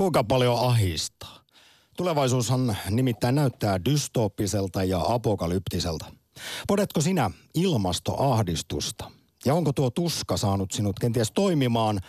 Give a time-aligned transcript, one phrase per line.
[0.00, 1.40] Kuinka paljon ahistaa?
[1.96, 6.04] Tulevaisuushan nimittäin näyttää dystooppiselta ja apokalyptiselta.
[6.68, 9.10] Podetko sinä ilmastoahdistusta?
[9.44, 12.00] Ja onko tuo tuska saanut sinut kenties toimimaan,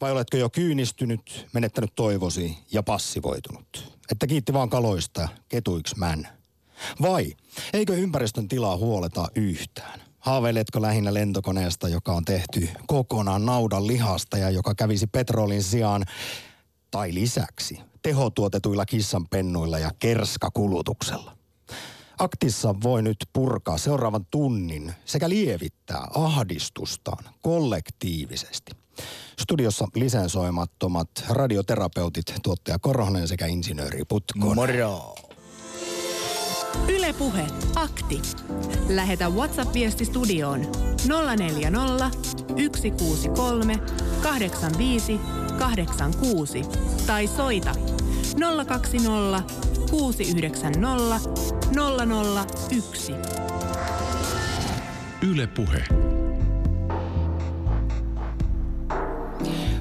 [0.00, 3.98] vai oletko jo kyynistynyt, menettänyt toivosi ja passivoitunut?
[4.12, 6.28] Että kiitti vaan kaloista, ketuiksi män.
[7.02, 7.32] Vai
[7.72, 10.00] eikö ympäristön tilaa huoleta yhtään?
[10.18, 16.04] Haaveiletko lähinnä lentokoneesta, joka on tehty kokonaan naudan lihasta ja joka kävisi petrolin sijaan
[16.90, 21.36] tai lisäksi tehotuotetuilla kissanpennuilla ja kerskakulutuksella?
[22.18, 28.72] Aktissa voi nyt purkaa seuraavan tunnin sekä lievittää ahdistustaan kollektiivisesti.
[29.40, 34.54] Studiossa lisensoimattomat radioterapeutit, tuottaja Korhonen sekä insinööri Putkonen.
[34.54, 35.14] Moro!
[36.88, 38.22] Ylepuhe akti.
[38.88, 40.60] Lähetä WhatsApp-viesti studioon
[41.36, 42.10] 040
[42.56, 43.78] 163
[44.22, 45.20] 85
[45.58, 46.62] 86
[47.06, 47.74] tai soita
[48.66, 49.42] 020
[49.90, 51.30] 690
[52.70, 53.12] 001.
[55.22, 55.84] Ylepuhe.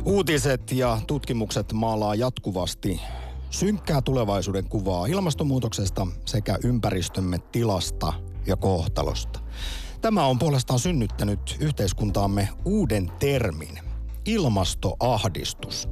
[0.05, 3.01] Uutiset ja tutkimukset maalaa jatkuvasti
[3.49, 8.13] synkkää tulevaisuuden kuvaa ilmastonmuutoksesta sekä ympäristömme tilasta
[8.47, 9.39] ja kohtalosta.
[10.01, 13.79] Tämä on puolestaan synnyttänyt yhteiskuntaamme uuden termin,
[14.25, 15.89] ilmastoahdistus.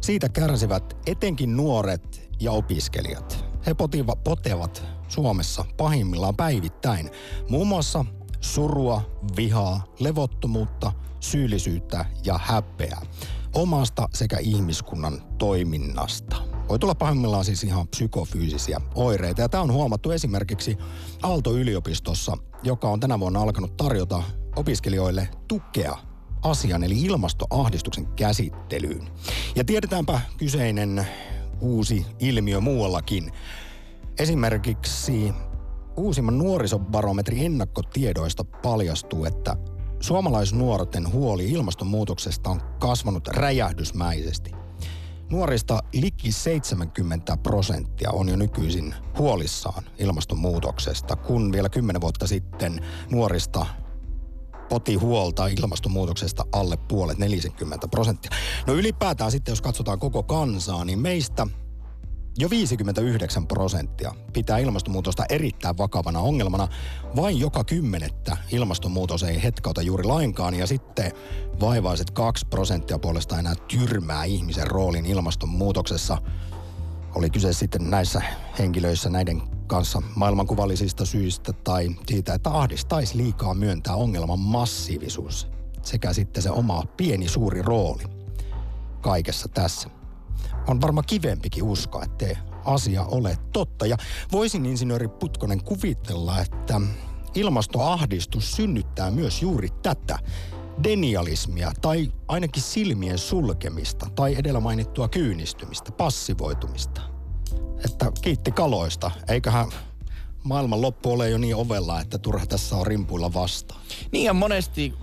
[0.00, 3.44] Siitä kärsivät etenkin nuoret ja opiskelijat.
[3.66, 7.10] He potiva, potevat Suomessa pahimmillaan päivittäin
[7.48, 8.04] muun muassa
[8.40, 9.02] surua,
[9.36, 13.02] vihaa, levottomuutta, syyllisyyttä ja häpeää
[13.54, 16.53] omasta sekä ihmiskunnan toiminnasta.
[16.68, 19.40] Voi tulla pahimmillaan siis ihan psykofyysisiä oireita.
[19.40, 20.78] Ja tämä on huomattu esimerkiksi
[21.22, 24.22] Aalto-yliopistossa, joka on tänä vuonna alkanut tarjota
[24.56, 25.96] opiskelijoille tukea
[26.42, 29.08] asian eli ilmastoahdistuksen käsittelyyn.
[29.56, 31.06] Ja tiedetäänpä kyseinen
[31.60, 33.32] uusi ilmiö muuallakin.
[34.18, 35.32] Esimerkiksi
[35.96, 39.56] uusimman nuorisobarometrin ennakkotiedoista paljastuu, että
[40.00, 44.63] suomalaisnuorten huoli ilmastonmuutoksesta on kasvanut räjähdysmäisesti.
[45.30, 53.66] Nuorista liki 70 prosenttia on jo nykyisin huolissaan ilmastonmuutoksesta, kun vielä 10 vuotta sitten nuorista
[54.68, 58.30] poti huolta ilmastonmuutoksesta alle puolet 40 prosenttia.
[58.66, 61.46] No ylipäätään sitten, jos katsotaan koko kansaa, niin meistä
[62.38, 66.68] jo 59 prosenttia pitää ilmastonmuutosta erittäin vakavana ongelmana.
[67.16, 71.12] Vain joka kymmenettä ilmastonmuutos ei hetkauta juuri lainkaan ja sitten
[71.60, 76.18] vaivaiset 2 prosenttia puolestaan enää tyrmää ihmisen roolin ilmastonmuutoksessa.
[77.14, 78.22] Oli kyse sitten näissä
[78.58, 85.48] henkilöissä näiden kanssa maailmankuvallisista syistä tai siitä, että ahdistaisi liikaa myöntää ongelman massiivisuus
[85.82, 88.02] sekä sitten se oma pieni suuri rooli
[89.00, 89.88] kaikessa tässä
[90.66, 93.86] on varmaan kivempikin uskoa, ettei asia ole totta.
[93.86, 93.96] Ja
[94.32, 96.80] voisin insinööri Putkonen kuvitella, että
[97.34, 100.18] ilmastoahdistus synnyttää myös juuri tätä
[100.84, 107.00] denialismia tai ainakin silmien sulkemista tai edellä mainittua kyynistymistä, passivoitumista.
[107.84, 109.68] Että kiitti kaloista, eiköhän
[110.44, 113.80] maailman loppu ole jo niin ovella, että turha tässä on rimpuilla vastaan.
[114.12, 114.94] Niin ja monesti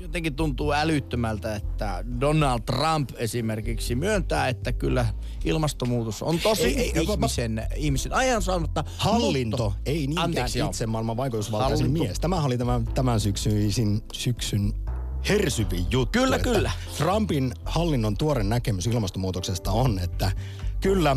[0.00, 5.06] jotenkin tuntuu älyttömältä, että Donald Trump esimerkiksi myöntää, että kyllä
[5.44, 7.66] ilmastonmuutos on tosi ei, ei, ihmisen, mä...
[7.76, 8.84] ihmisen ajan saamatta.
[8.96, 12.04] Hallinto, mutta, ei niinkään anteeksi, itse maailman vaikutusvaltaisin Hallinto.
[12.04, 12.20] mies.
[12.20, 14.72] Tämä oli tämän, tämän syksyisin, syksyn
[15.28, 16.18] hersyvin juttu.
[16.18, 16.70] Kyllä, kyllä.
[16.98, 20.32] Trumpin hallinnon tuore näkemys ilmastonmuutoksesta on, että
[20.80, 21.16] kyllä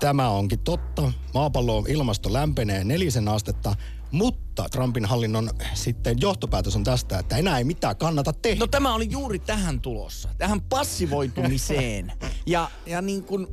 [0.00, 1.12] tämä onkin totta.
[1.34, 3.76] Maapallon ilmasto lämpenee nelisen astetta,
[4.10, 8.60] mutta Trumpin hallinnon sitten johtopäätös on tästä, että enää ei mitään kannata tehdä.
[8.60, 12.12] No tämä oli juuri tähän tulossa, tähän passivoitumiseen.
[12.46, 13.46] ja, ja niin kuin,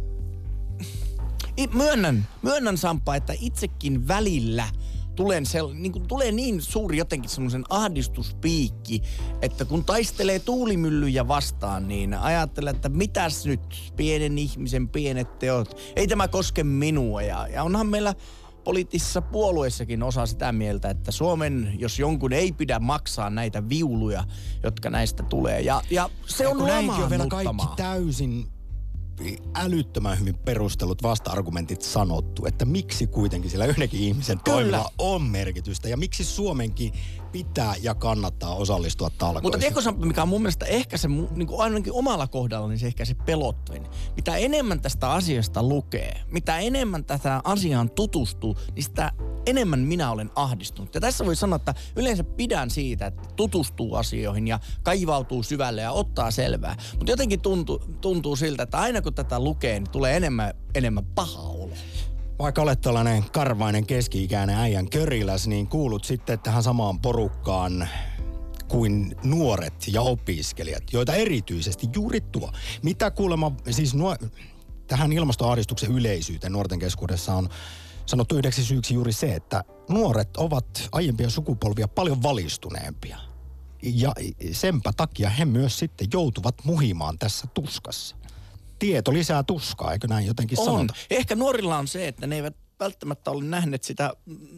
[1.73, 4.67] myönnän, myönnän Sampa, että itsekin välillä
[5.15, 9.01] tulen sel, niin kuin tulee niin suuri jotenkin semmoisen ahdistuspiikki,
[9.41, 16.07] että kun taistelee tuulimyllyjä vastaan, niin ajattelee, että mitäs nyt pienen ihmisen pienet teot, ei
[16.07, 17.21] tämä koske minua.
[17.21, 18.13] Ja, ja onhan meillä
[18.63, 24.23] poliittisissa puolueissakin osa sitä mieltä, että Suomen, jos jonkun ei pidä maksaa näitä viuluja,
[24.63, 25.61] jotka näistä tulee.
[25.61, 28.47] Ja, ja se on on vielä kaikki täysin
[29.55, 35.97] älyttömän hyvin perustellut vasta-argumentit sanottu, että miksi kuitenkin sillä yhdenkin ihmisen toimilla on merkitystä ja
[35.97, 36.93] miksi Suomenkin
[37.33, 39.43] pitää ja kannattaa osallistua talkoisiin.
[39.43, 42.87] Mutta tiedätkö mikä on mun mielestä ehkä se, niin kuin ainakin omalla kohdalla, niin se
[42.87, 43.87] ehkä se pelottavin.
[44.15, 49.11] Mitä enemmän tästä asiasta lukee, mitä enemmän tätä asiaan tutustuu, niin sitä
[49.45, 50.95] enemmän minä olen ahdistunut.
[50.95, 55.91] Ja tässä voi sanoa, että yleensä pidän siitä, että tutustuu asioihin ja kaivautuu syvälle ja
[55.91, 56.75] ottaa selvää.
[56.97, 61.41] Mutta jotenkin tuntuu, tuntuu siltä, että aina kun tätä lukee, niin tulee enemmän, enemmän paha
[61.41, 61.73] olo.
[62.43, 67.87] Vaikka olet tällainen karvainen keski-ikäinen äijän köriläs, niin kuulut sitten tähän samaan porukkaan
[68.67, 72.51] kuin nuoret ja opiskelijat, joita erityisesti juuri tuo.
[72.81, 74.15] Mitä kuulemma, siis nuo,
[74.87, 77.49] tähän ilmastoahdistuksen yleisyyteen nuorten keskuudessa on
[78.05, 83.17] sanottu yhdeksi syyksi juuri se, että nuoret ovat aiempia sukupolvia paljon valistuneempia.
[83.83, 84.13] Ja
[84.51, 88.15] senpä takia he myös sitten joutuvat muhimaan tässä tuskassa.
[88.83, 90.65] Tieto lisää tuskaa, eikö näin jotenkin On.
[90.65, 90.93] sanota?
[91.09, 94.13] Ehkä nuorilla on se, että ne eivät välttämättä ole nähneet sitä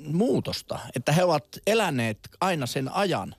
[0.07, 0.80] muutosta.
[0.95, 3.36] Että he ovat eläneet aina sen ajan,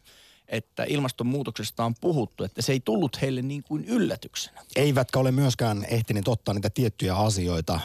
[0.49, 4.63] että ilmastonmuutoksesta on puhuttu, että se ei tullut heille niin kuin yllätyksenä.
[4.77, 7.81] Eivätkä ole myöskään ehtineet ottaa niitä tiettyjä asioita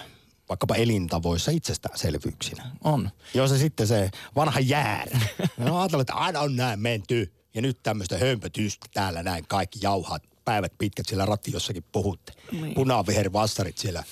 [0.49, 2.71] vaikkapa elintavoissa itsestäänselvyyksinä.
[2.83, 3.09] On.
[3.33, 5.19] Joo, se sitten se vanha jäärä.
[5.57, 7.33] No ajatellaan, että aina on näin menty.
[7.53, 12.33] Ja nyt tämmöistä hömpötystä täällä näin kaikki jauhat päivät pitkät siellä ratiossakin puhutte.
[12.51, 12.73] Niin.
[12.73, 14.03] Punavihervassarit siellä.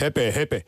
[0.00, 0.64] Hepe, hepe.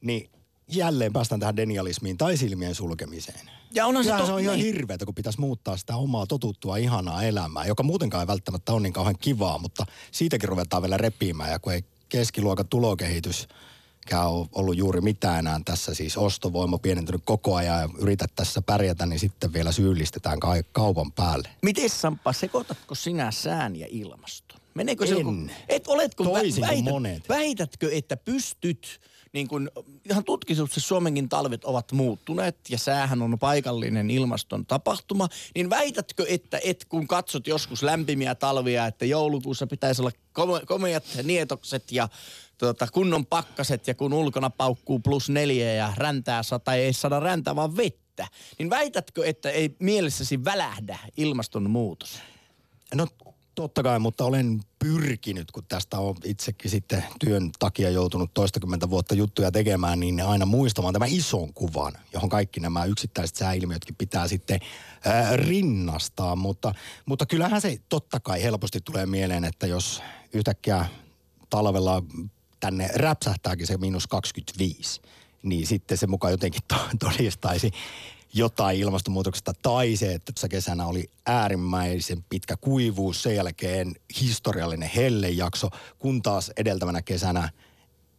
[0.00, 0.30] Niin
[0.68, 3.50] jälleen päästään tähän denialismiin tai silmien sulkemiseen.
[3.74, 4.74] Ja onhan se, to- se on ihan niin.
[4.74, 8.92] hirveätä, kun pitäisi muuttaa sitä omaa totuttua ihanaa elämää, joka muutenkaan ei välttämättä ole niin
[8.92, 11.50] kauhean kivaa, mutta siitäkin ruvetaan vielä repimään.
[11.50, 13.48] Ja kun ei keskiluokan tulokehitys
[14.12, 19.06] ole ollut juuri mitään enää tässä, siis ostovoima pienentynyt koko ajan ja yrität tässä pärjätä,
[19.06, 21.48] niin sitten vielä syyllistetään ka- kaupan päälle.
[21.62, 24.51] Miten Sampa, sekoitatko sinä sään ja ilmaston?
[24.74, 25.18] Meneekö se En.
[25.18, 25.32] joku,
[25.68, 27.28] et oletko Toisin kuin monet.
[27.28, 29.00] väitätkö, että pystyt,
[29.32, 29.70] niin kuin
[30.10, 36.60] ihan tutkitusti Suomenkin talvet ovat muuttuneet ja säähän on paikallinen ilmaston tapahtuma, niin väitätkö, että
[36.64, 42.08] et kun katsot joskus lämpimiä talvia, että joulukuussa pitäisi olla kom- komeat nietokset ja
[42.58, 47.56] tuota, kunnon pakkaset ja kun ulkona paukkuu plus neljä ja räntää sata, ei saada räntää
[47.56, 48.26] vaan vettä,
[48.58, 52.18] niin väitätkö, että ei mielessäsi välähdä ilmastonmuutos?
[52.94, 53.06] No
[53.54, 59.14] totta kai, mutta olen pyrkinyt, kun tästä on itsekin sitten työn takia joutunut toistakymmentä vuotta
[59.14, 64.60] juttuja tekemään, niin aina muistamaan tämän ison kuvan, johon kaikki nämä yksittäiset sääilmiötkin pitää sitten
[65.04, 66.36] ää, rinnastaa.
[66.36, 66.74] Mutta,
[67.06, 70.02] mutta kyllähän se totta kai helposti tulee mieleen, että jos
[70.32, 70.86] yhtäkkiä
[71.50, 72.02] talvella
[72.60, 75.00] tänne räpsähtääkin se miinus 25,
[75.42, 77.70] niin sitten se mukaan jotenkin to- todistaisi
[78.34, 79.52] jotain ilmastonmuutoksesta.
[79.62, 85.68] Tai se, että tuossa kesänä oli äärimmäisen pitkä kuivuus, sen jälkeen historiallinen hellejakso,
[85.98, 87.48] kun taas edeltävänä kesänä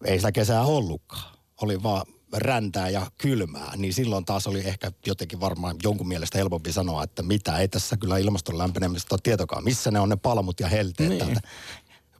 [0.05, 1.37] ei sitä kesää ollutkaan.
[1.61, 6.71] Oli vaan räntää ja kylmää, niin silloin taas oli ehkä jotenkin varmaan jonkun mielestä helpompi
[6.71, 9.63] sanoa, että mitä ei tässä kyllä ilmaston lämpenemisestä ole tietokaan.
[9.63, 11.19] Missä ne on ne palmut ja helteet Niin.
[11.19, 11.41] täältä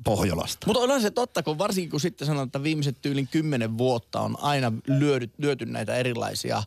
[0.04, 0.68] Pohjolasta?
[0.68, 4.38] Mutta onhan se totta, kun varsinkin kun sitten sanotaan, että viimeiset tyylin kymmenen vuotta on
[4.42, 6.64] aina lyödy, lyöty näitä erilaisia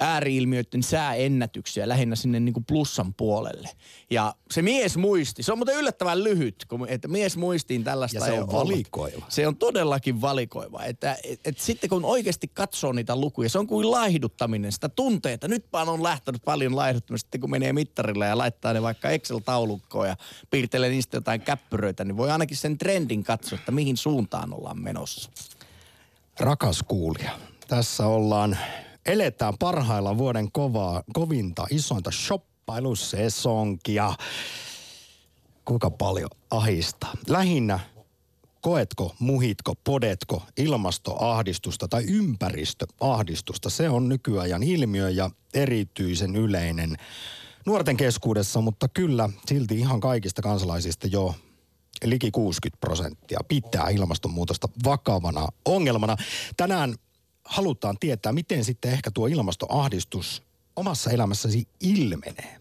[0.00, 3.68] ääriilmiöiden sääennätyksiä lähinnä sinne niin kuin plussan puolelle.
[4.10, 8.24] Ja se mies muisti, se on muuten yllättävän lyhyt, kun, että mies muistiin tällaista Ja
[8.24, 8.54] se on ole ollut.
[8.70, 9.26] valikoiva.
[9.28, 10.84] Se on todellakin valikoiva.
[10.84, 14.72] Että et, et sitten kun oikeasti katsoo niitä lukuja, se on kuin laihduttaminen.
[14.72, 17.26] Sitä tuntee, että nyt vaan on lähtenyt paljon laihduttamista.
[17.26, 20.16] Sitten kun menee mittarilla ja laittaa ne vaikka Excel-taulukkoon ja
[20.50, 25.30] piirtelee niistä jotain käppyröitä, niin voi ainakin sen trendin katsoa, että mihin suuntaan ollaan menossa.
[26.40, 27.30] Rakas kuulija,
[27.68, 28.58] tässä ollaan,
[29.08, 34.14] eletään parhailla vuoden kovaa, kovinta, isointa shoppailusesonkia.
[35.64, 37.12] Kuinka paljon ahistaa?
[37.28, 37.80] Lähinnä
[38.60, 43.70] koetko, muhitko, podetko ilmastoahdistusta tai ympäristöahdistusta?
[43.70, 46.96] Se on nykyajan ilmiö ja erityisen yleinen
[47.66, 51.34] nuorten keskuudessa, mutta kyllä silti ihan kaikista kansalaisista jo
[52.04, 56.16] liki 60 prosenttia pitää ilmastonmuutosta vakavana ongelmana.
[56.56, 56.94] Tänään
[57.48, 60.42] halutaan tietää, miten sitten ehkä tuo ilmastoahdistus
[60.76, 62.60] omassa elämässäsi ilmenee.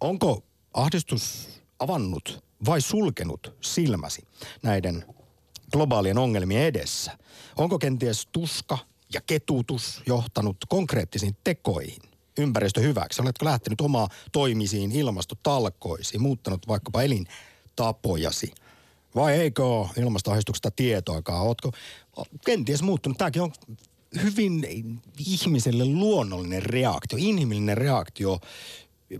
[0.00, 0.42] Onko
[0.74, 4.22] ahdistus avannut vai sulkenut silmäsi
[4.62, 5.04] näiden
[5.72, 7.18] globaalien ongelmien edessä?
[7.56, 8.78] Onko kenties tuska
[9.14, 12.02] ja ketutus johtanut konkreettisiin tekoihin
[12.38, 13.22] ympäristö hyväksi?
[13.22, 18.52] Oletko lähtenyt omaa toimisiin ilmastotalkoisiin, muuttanut vaikkapa elintapojasi?
[19.14, 21.46] Vai eikö ole ilmastoahdistuksesta tietoakaan?
[21.46, 21.72] Oletko
[22.44, 23.18] kenties muuttunut?
[23.18, 23.52] Tämäkin on
[24.22, 24.64] hyvin
[25.18, 28.38] ihmiselle luonnollinen reaktio, inhimillinen reaktio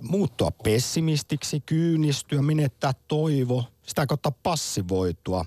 [0.02, 5.44] muuttua pessimistiksi, kyynistyä, menettää toivo, sitä kautta passivoitua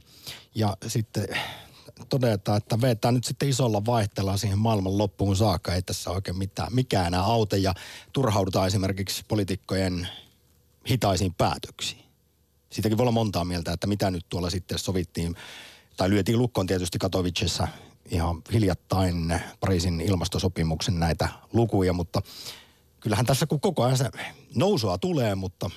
[0.56, 1.28] ja sitten
[2.10, 6.76] todetaan, että vetää nyt sitten isolla vaihteella siihen maailman loppuun saakka, ei tässä oikein mitään,
[6.76, 7.74] mikään enää auta ja
[8.14, 10.08] turhaudutaan esimerkiksi poliitikkojen
[10.90, 12.04] hitaisiin päätöksiin.
[12.70, 15.36] Siitäkin voi olla montaa mieltä, että mitä nyt tuolla sitten sovittiin,
[15.98, 17.68] tai lyötiin lukkoon tietysti Katowicessa
[18.12, 22.22] ihan hiljattain Pariisin ilmastosopimuksen näitä lukuja, mutta
[23.00, 24.10] kyllähän tässä kun koko ajan se
[24.56, 25.70] nousua tulee, mutta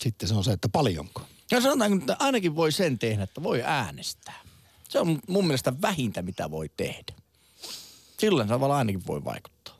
[0.00, 1.22] sitten se on se, että paljonko.
[1.50, 4.40] Ja sanotaanko, että ainakin voi sen tehdä, että voi äänestää.
[4.88, 7.14] Se on mun mielestä vähintä, mitä voi tehdä.
[8.18, 9.74] Silloin tavalla ainakin voi vaikuttaa.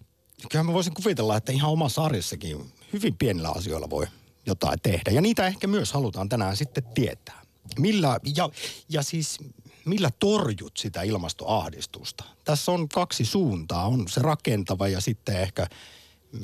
[0.50, 4.06] Kyllä mä voisin kuvitella, että ihan omassa arjessakin hyvin pienillä asioilla voi
[4.46, 5.10] jotain tehdä.
[5.10, 7.42] Ja niitä ehkä myös halutaan tänään sitten tietää.
[7.78, 8.50] Millä, ja,
[8.88, 9.38] ja siis
[9.88, 12.24] millä torjut sitä ilmastoahdistusta?
[12.44, 13.86] Tässä on kaksi suuntaa.
[13.86, 15.66] On se rakentava ja sitten ehkä,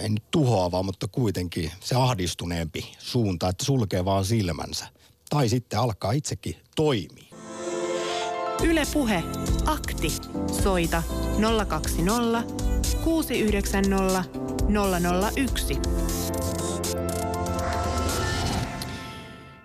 [0.01, 4.87] ei nyt tuhoava, mutta kuitenkin se ahdistuneempi suunta, että sulkee vaan silmänsä.
[5.31, 7.35] Tai sitten alkaa itsekin toimia.
[8.63, 9.23] Yle Puhe.
[9.67, 10.13] Akti.
[10.63, 11.03] Soita
[11.69, 12.43] 020
[13.05, 14.25] 690
[15.37, 15.75] 001.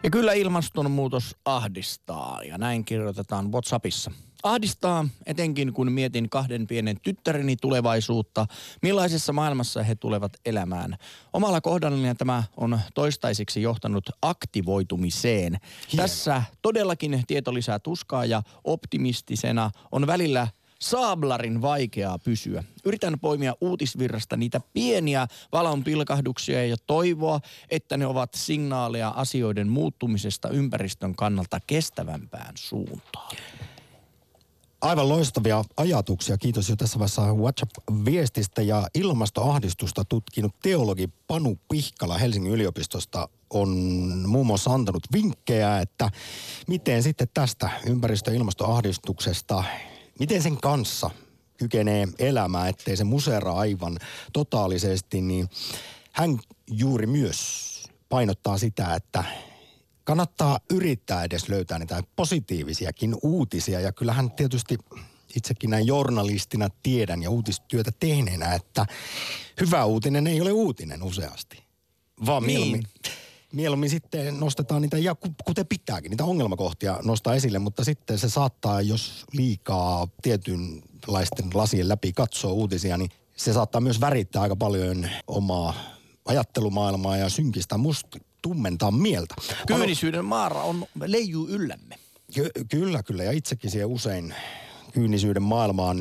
[0.03, 4.11] Ja kyllä ilmastonmuutos ahdistaa, ja näin kirjoitetaan WhatsAppissa.
[4.43, 8.45] Ahdistaa etenkin, kun mietin kahden pienen tyttäreni tulevaisuutta,
[8.81, 10.97] millaisessa maailmassa he tulevat elämään.
[11.33, 15.57] Omalla kohdallani tämä on toistaiseksi johtanut aktivoitumiseen.
[15.91, 16.03] Hieno.
[16.03, 20.47] Tässä todellakin tieto lisää tuskaa ja optimistisena on välillä
[20.81, 22.63] saablarin vaikeaa pysyä.
[22.85, 30.49] Yritän poimia uutisvirrasta niitä pieniä valon pilkahduksia ja toivoa, että ne ovat signaaleja asioiden muuttumisesta
[30.49, 33.35] ympäristön kannalta kestävämpään suuntaan.
[34.81, 36.37] Aivan loistavia ajatuksia.
[36.37, 43.69] Kiitos jo tässä vaiheessa WhatsApp-viestistä ja ilmastoahdistusta tutkinut teologi Panu Pihkala Helsingin yliopistosta on
[44.27, 46.11] muun muassa antanut vinkkejä, että
[46.67, 49.63] miten sitten tästä ympäristö- ja ilmastoahdistuksesta
[50.19, 51.09] miten sen kanssa
[51.57, 53.97] kykenee elämään, ettei se musera aivan
[54.33, 55.49] totaalisesti, niin
[56.11, 57.69] hän juuri myös
[58.09, 59.23] painottaa sitä, että
[60.03, 63.79] kannattaa yrittää edes löytää niitä positiivisiakin uutisia.
[63.79, 64.77] Ja kyllähän tietysti
[65.35, 68.85] itsekin näin journalistina tiedän ja uutistyötä tehneenä, että
[69.61, 71.63] hyvä uutinen ei ole uutinen useasti.
[72.25, 72.59] Vaan niin.
[72.59, 72.83] mieluummin,
[73.53, 75.15] mieluummin sitten nostetaan niitä, ja
[75.45, 82.13] kuten pitääkin, niitä ongelmakohtia nostaa esille, mutta sitten se saattaa, jos liikaa tietynlaisten lasien läpi
[82.13, 85.73] katsoo uutisia, niin se saattaa myös värittää aika paljon omaa
[86.25, 89.35] ajattelumaailmaa ja synkistä musta tummentaa mieltä.
[89.67, 91.95] Kyynisyyden maara on leijuu yllämme.
[92.33, 93.23] Ky- kyllä, kyllä.
[93.23, 94.35] Ja itsekin siihen usein
[94.93, 95.97] kyynisyyden maailmaan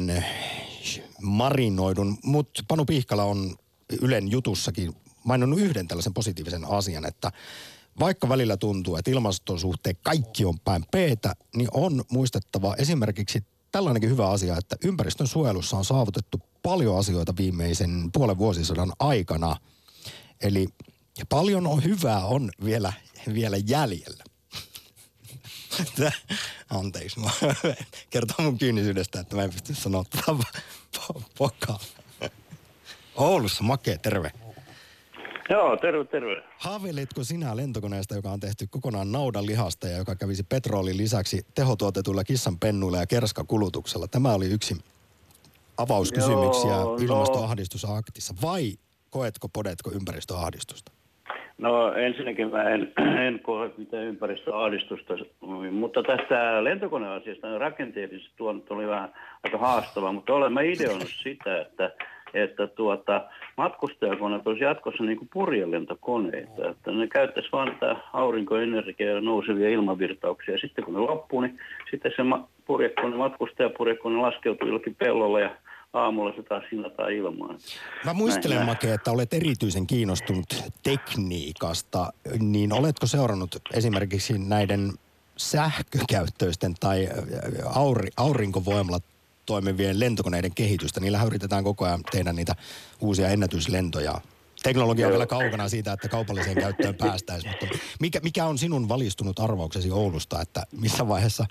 [1.22, 2.18] marinoidun.
[2.24, 3.56] Mutta Panu Pihkala on
[4.02, 4.94] Ylen jutussakin
[5.28, 7.32] maininnut yhden tällaisen positiivisen asian, että
[8.00, 14.11] vaikka välillä tuntuu, että ilmaston suhteen kaikki on päin peetä, niin on muistettava esimerkiksi tällainenkin
[14.11, 19.56] hyvä asia, että ympäristön suojelussa on saavutettu paljon asioita viimeisen puolen vuosisadan aikana.
[20.40, 20.68] Eli
[21.28, 22.92] paljon on hyvää on vielä,
[23.35, 24.25] vielä jäljellä.
[26.70, 27.30] Anteeksi, mä
[28.11, 30.04] kertoo mun kyynisyydestä, että mä en pysty sanoa
[31.38, 31.78] pokaa.
[33.16, 34.47] Oulussa, makee, terve.
[35.50, 36.42] Joo, terve, terve.
[36.58, 42.24] Haaveiletko sinä lentokoneesta, joka on tehty kokonaan naudan lihasta ja joka kävisi petrolin lisäksi tehotuotetuilla
[42.24, 44.08] kissanpennuilla ja kerskakulutuksella?
[44.08, 44.74] Tämä oli yksi
[45.78, 46.96] avauskysymyksiä Joo, no.
[46.96, 48.34] ilmastoahdistusaktissa.
[48.42, 48.72] Vai
[49.10, 50.92] koetko, podetko ympäristöahdistusta?
[51.58, 52.92] No ensinnäkin mä en,
[53.26, 55.14] en koe mitään ympäristöahdistusta,
[55.70, 59.12] mutta tästä lentokoneasiasta rakenteellisesti tuon oli vähän
[59.44, 61.90] aika haastava, mutta olen mä ideonnut sitä, että
[62.35, 63.25] että tuota,
[63.56, 70.54] matkustajakoneet olisi jatkossa niin kuin purjelentokoneita, että ne käyttäisi vain tätä aurinkoenergiaa ja nousevia ilmavirtauksia.
[70.54, 71.58] Ja sitten kun ne loppuu, niin
[71.90, 72.23] sitten se
[72.64, 75.50] purjekone, matkustajapurjekone laskeutuu jollakin pellolla ja
[75.92, 77.58] aamulla se taas hinnataan ilmaan.
[78.04, 80.47] Mä muistelen Näin, Make, että olet erityisen kiinnostunut
[80.82, 84.92] tekniikasta, niin oletko seurannut esimerkiksi näiden
[85.37, 87.08] sähkökäyttöisten tai
[87.75, 88.99] auri, aurinkovoimalla
[89.48, 91.00] toimivien lentokoneiden kehitystä.
[91.00, 92.54] Niillä yritetään koko ajan tehdä niitä
[93.00, 94.14] uusia ennätyslentoja.
[94.62, 99.38] Teknologia on vielä kaukana siitä, että kaupalliseen käyttöön päästäisiin, mutta mikä, mikä on sinun valistunut
[99.38, 101.44] arvauksesi Oulusta, että missä vaiheessa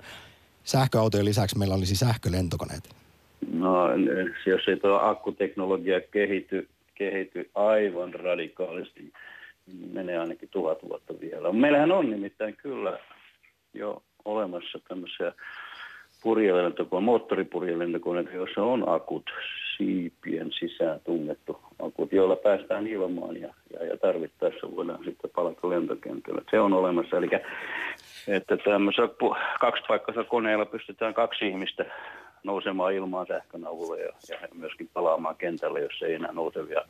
[0.64, 2.84] sähköautojen lisäksi meillä olisi sähkölentokoneet?
[3.52, 3.88] No,
[4.46, 9.12] jos ei tuo akkuteknologia kehity, kehity aivan radikaalisti,
[9.66, 11.52] niin menee ainakin tuhat vuotta vielä.
[11.52, 12.98] Meillähän on nimittäin kyllä
[13.74, 15.32] jo olemassa tämmöisiä
[16.22, 19.30] purjelentokoneita, moottoripurjelentokoneita, joissa on akut
[19.76, 26.42] siipien sisään tunnettu akut, joilla päästään ilmaan ja, ja, ja tarvittaessa voidaan sitten palata lentokentälle.
[26.50, 27.28] Se on olemassa, eli
[28.28, 29.08] että tämmöisellä
[29.60, 31.84] kaksipaikkaisella koneella pystytään kaksi ihmistä
[32.44, 36.80] nousemaan ilmaan sähkön avulla ja, ja myöskin palaamaan kentälle, jos ei enää nousevia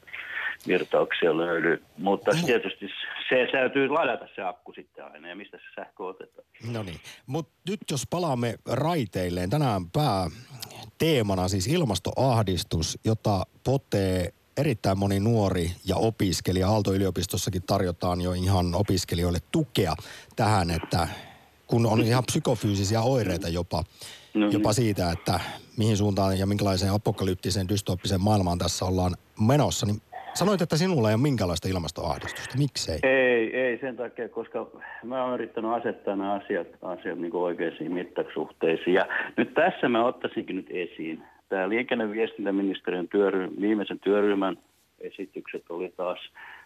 [0.67, 1.83] virtauksia löydy.
[1.97, 2.89] Mutta M- tietysti
[3.29, 6.47] se täytyy ladata se akku sitten aina ja mistä se sähkö otetaan.
[6.73, 10.31] No niin, mutta nyt jos palaamme raiteilleen, tänään pää
[10.99, 16.69] teemana siis ilmastoahdistus, jota potee erittäin moni nuori ja opiskelija.
[16.69, 19.95] Aalto-yliopistossakin tarjotaan jo ihan opiskelijoille tukea
[20.37, 21.09] tähän, että
[21.67, 23.85] kun on ihan psykofyysisiä oireita jopa,
[24.41, 24.53] no niin.
[24.53, 25.41] jopa siitä, että
[25.77, 29.15] mihin suuntaan ja minkälaiseen apokalyptiseen dystoppiseen maailmaan tässä ollaan
[29.47, 30.01] menossa, niin
[30.35, 32.59] Sanoit, että sinulla ei ole minkäänlaista ilmastoahdistusta.
[32.59, 32.99] Miksei?
[33.03, 34.67] Ei, ei sen takia, koska
[35.05, 38.95] mä oon yrittänyt asettaa nämä asiat, asiat niin oikeisiin mittasuhteisiin.
[38.95, 41.23] Ja nyt tässä mä ottaisinkin nyt esiin.
[41.49, 44.59] Tämä liikenne- ja viestintäministeriön työry- viimeisen työryhmän
[45.01, 46.19] esitykset oli taas,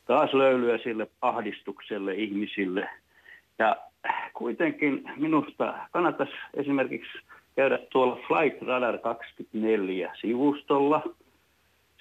[0.07, 2.89] taas löylyä sille ahdistukselle ihmisille.
[3.59, 3.77] Ja
[4.35, 7.19] kuitenkin minusta kannattaisi esimerkiksi
[7.57, 11.03] käydä tuolla Flight Radar 24 sivustolla–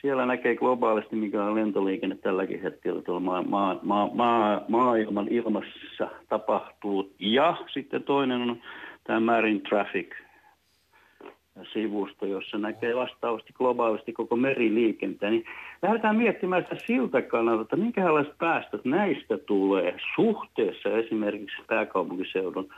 [0.01, 6.10] siellä näkee globaalisti, mikä on lentoliikenne tälläkin hetkellä tuolla maa, maa, maa, maa, maailman ilmassa
[6.29, 7.13] tapahtuu.
[7.20, 8.62] Ja sitten toinen on
[9.03, 10.15] tämä Marine Traffic
[11.74, 15.46] sivusto, jossa näkee vastaavasti globaalisti koko meriliikenteen, niin
[15.81, 22.70] lähdetään miettimään sitä siltä kannalta, että minkälaiset päästöt näistä tulee suhteessa esimerkiksi pääkaupunkiseudun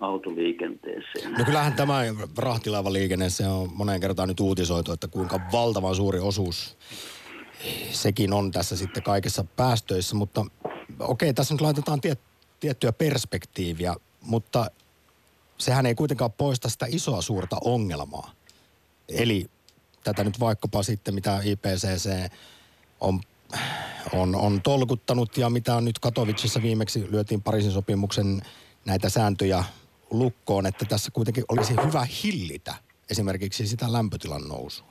[0.00, 1.32] autoliikenteeseen.
[1.32, 2.00] No kyllähän tämä
[2.38, 6.78] rahtilaivaliikenne, se on moneen kertaan nyt uutisoitu, että kuinka valtavan suuri osuus
[7.90, 10.46] sekin on tässä sitten kaikessa päästöissä, mutta
[11.00, 12.20] okei, tässä nyt laitetaan tiet,
[12.60, 14.70] tiettyä perspektiiviä, mutta
[15.58, 18.32] sehän ei kuitenkaan poista sitä isoa suurta ongelmaa.
[19.08, 19.46] Eli
[20.04, 22.30] tätä nyt vaikkapa sitten, mitä IPCC
[23.00, 23.20] on,
[24.12, 28.42] on, on tolkuttanut ja mitä on nyt Katowicissa viimeksi lyötiin Pariisin sopimuksen
[28.84, 29.64] näitä sääntöjä
[30.10, 32.74] lukkoon, että tässä kuitenkin olisi hyvä hillitä
[33.10, 34.88] esimerkiksi sitä lämpötilan nousua.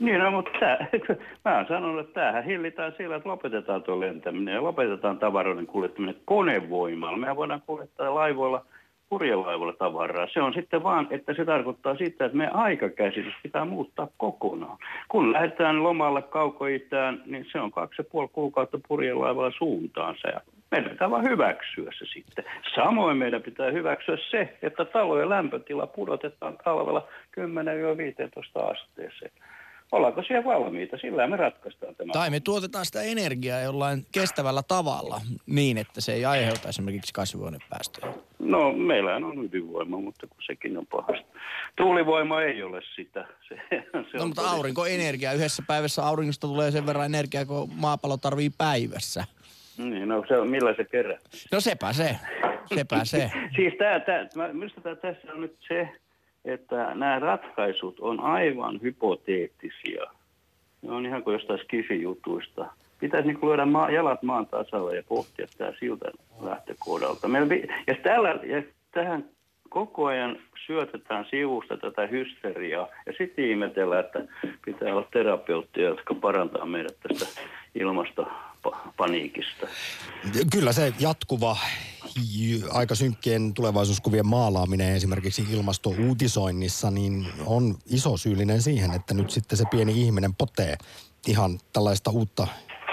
[0.00, 0.86] Niin, no, mutta tää,
[1.44, 6.16] mä oon sanonut, että tämähän hillitään sillä, että lopetetaan tuo lentäminen ja lopetetaan tavaroiden kuljettaminen
[6.24, 7.18] konevoimalla.
[7.18, 8.64] Mehän voidaan kuljettaa laivoilla,
[9.08, 10.28] purjelaivoilla tavaraa.
[10.32, 14.78] Se on sitten vaan, että se tarkoittaa sitä, että meidän aikakäsitys pitää muuttaa kokonaan.
[15.08, 20.28] Kun lähdetään lomalla kaukoitään, niin se on kaksi ja puoli kuukautta purjelaivalla suuntaansa.
[20.28, 20.40] Ja
[20.70, 22.44] meidän pitää vaan hyväksyä se sitten.
[22.74, 27.08] Samoin meidän pitää hyväksyä se, että talojen lämpötila pudotetaan talvella
[27.40, 29.32] 10-15 asteeseen.
[29.92, 30.98] Ollaanko siellä valmiita?
[30.98, 32.12] Sillä me ratkaistaan tämä.
[32.12, 38.12] Tai me tuotetaan sitä energiaa jollain kestävällä tavalla niin, että se ei aiheuta esimerkiksi kasvihuonepäästöjä.
[38.38, 41.26] No, meillä on ydinvoima, mutta kun sekin on pahasta.
[41.76, 43.26] Tuulivoima ei ole sitä.
[43.48, 43.60] Se,
[44.10, 45.32] se no, mutta aurinkoenergia.
[45.32, 49.24] Yhdessä päivässä auringosta tulee sen verran energiaa, kun maapallo tarvii päivässä.
[49.78, 51.18] Niin, no se on, millä se kerää?
[51.52, 52.16] No sepä se,
[52.74, 53.30] sepä se.
[53.56, 55.88] siis tää, tää, minusta tää, tässä on nyt se,
[56.44, 60.02] että nämä ratkaisut on aivan hypoteettisia.
[60.82, 62.66] Ne on ihan kuin jostain skifijutuista.
[63.00, 66.10] Pitäisi niin lyödä maa, jalat maan tasalle ja pohtia tämä siltä
[66.40, 67.28] lähtökohdalta.
[67.28, 67.54] Meillä,
[67.86, 69.24] ja, tällä, ja tähän
[69.68, 74.20] koko ajan syötetään sivusta tätä hysteriaa ja sitten ihmetellään, että
[74.64, 77.40] pitää olla terapeuttia, jotka parantaa meidät tästä
[77.74, 79.66] ilmastopaniikista.
[80.52, 81.56] Kyllä se jatkuva
[82.70, 89.64] aika synkkien tulevaisuuskuvien maalaaminen esimerkiksi ilmastouutisoinnissa niin on iso syyllinen siihen, että nyt sitten se
[89.70, 90.76] pieni ihminen potee
[91.26, 92.46] ihan tällaista uutta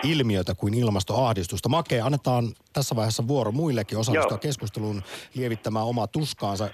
[0.04, 1.70] ilmiötä kuin ilmastoahdistusta.
[1.70, 4.38] Make, annetaan tässä vaiheessa vuoro muillekin osallistua Joo.
[4.38, 5.02] keskusteluun
[5.36, 6.70] lievittämään omaa tuskaansa.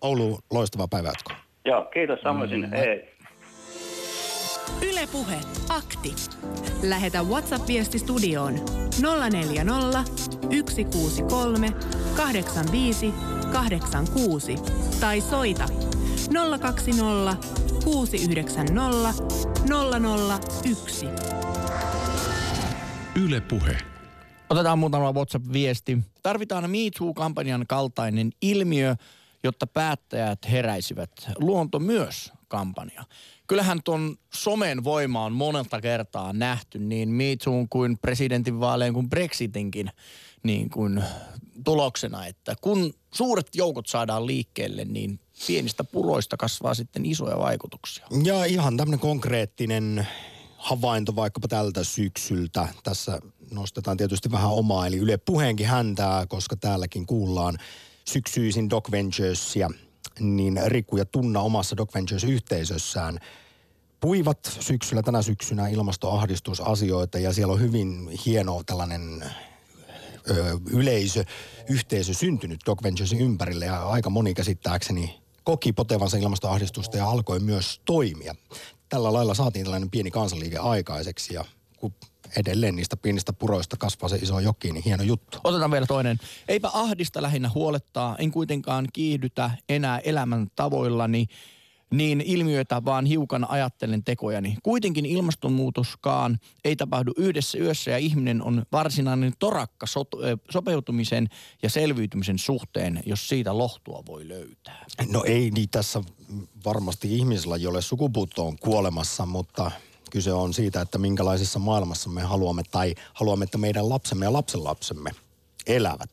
[0.00, 1.32] Oulu, loistava päivänjatko.
[1.64, 2.50] Joo, kiitos samoin.
[2.50, 3.13] Mm, Hei.
[4.82, 6.14] Ylepuhe akti.
[6.82, 8.54] Lähetä WhatsApp-viesti studioon
[9.30, 10.04] 040
[10.70, 11.72] 163
[12.16, 13.14] 85
[13.52, 14.56] 86
[15.00, 15.68] tai soita
[16.60, 17.36] 020
[17.84, 19.24] 690
[20.64, 21.06] 001.
[23.22, 23.78] Yle Puhe.
[24.50, 25.98] Otetaan muutama WhatsApp-viesti.
[26.22, 28.96] Tarvitaan Me Too-kampanjan kaltainen ilmiö,
[29.44, 31.10] jotta päättäjät heräisivät.
[31.38, 33.04] Luonto myös kampanja.
[33.46, 39.90] Kyllähän tuon somen voima on monelta kertaa nähty niin Me Too kuin presidentinvaaleen kuin Brexitinkin
[40.42, 41.02] niin kuin
[41.64, 48.06] tuloksena, että kun suuret joukot saadaan liikkeelle, niin pienistä puroista kasvaa sitten isoja vaikutuksia.
[48.24, 50.06] Ja ihan tämmöinen konkreettinen
[50.56, 52.68] havainto vaikkapa tältä syksyltä.
[52.84, 57.58] Tässä nostetaan tietysti vähän omaa, eli Yle puheenkin häntää, koska täälläkin kuullaan
[58.04, 59.70] syksyisin Doc Venturesia,
[60.20, 63.18] niin Riku ja Tunna omassa Doc Ventures-yhteisössään
[64.00, 69.24] puivat syksyllä, tänä syksynä ilmastoahdistusasioita ja siellä on hyvin hieno tällainen
[70.30, 71.24] ö, yleisö,
[71.68, 77.80] yhteisö syntynyt Doc Venturesin ympärille ja aika moni käsittääkseni koki potevansa ilmastoahdistusta ja alkoi myös
[77.84, 78.34] toimia.
[78.88, 81.44] Tällä lailla saatiin tällainen pieni kansanliike aikaiseksi ja
[81.76, 81.94] kun
[82.36, 85.38] edelleen niistä pienistä puroista kasvaa se iso joki, niin hieno juttu.
[85.44, 86.18] Otetaan vielä toinen.
[86.48, 91.26] Eipä ahdista lähinnä huolettaa, en kuitenkaan kiihdytä enää elämän tavoillani
[91.90, 94.56] niin ilmiöitä, vaan hiukan ajattelen tekojani.
[94.62, 99.86] Kuitenkin ilmastonmuutoskaan ei tapahdu yhdessä yössä ja ihminen on varsinainen torakka
[100.50, 101.28] sopeutumisen
[101.62, 104.86] ja selviytymisen suhteen, jos siitä lohtua voi löytää.
[105.08, 106.02] No ei niin tässä
[106.64, 109.70] varmasti ihmisillä, jolle sukupuutto on kuolemassa, mutta
[110.14, 115.10] kyse on siitä, että minkälaisessa maailmassa me haluamme tai haluamme, että meidän lapsemme ja lapsenlapsemme
[115.66, 116.10] elävät.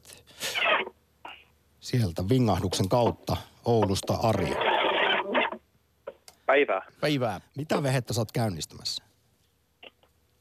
[1.79, 4.53] Sieltä vingahduksen kautta Oulusta Ari.
[6.45, 6.81] Päivää.
[7.01, 7.41] Päivää.
[7.57, 9.03] Mitä vehettä sä oot käynnistämässä?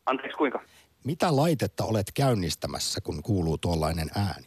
[0.07, 0.63] Anteeksi, kuinka?
[1.05, 4.47] Mitä laitetta olet käynnistämässä, kun kuuluu tuollainen ääni?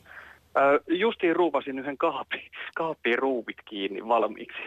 [0.57, 4.59] Öö, justiin ruuvasin yhden kaapin, kaapin ruuvit kiinni valmiiksi.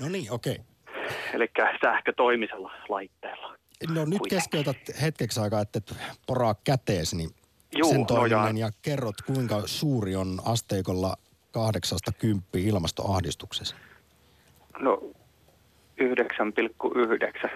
[0.00, 0.52] No niin, okei.
[0.52, 0.64] Okay.
[1.34, 1.48] Eli
[1.84, 3.63] sähkötoimisella laitteella.
[3.88, 5.80] No nyt keskeytät hetkeksi aikaa, että
[6.26, 7.30] poraa kätees, niin
[7.78, 11.16] Juu, sen toiminen no ja kerrot, kuinka suuri on asteikolla
[11.52, 13.76] kahdeksasta kymppi ilmastoahdistuksessa?
[14.78, 15.02] No
[16.00, 17.50] 9,9.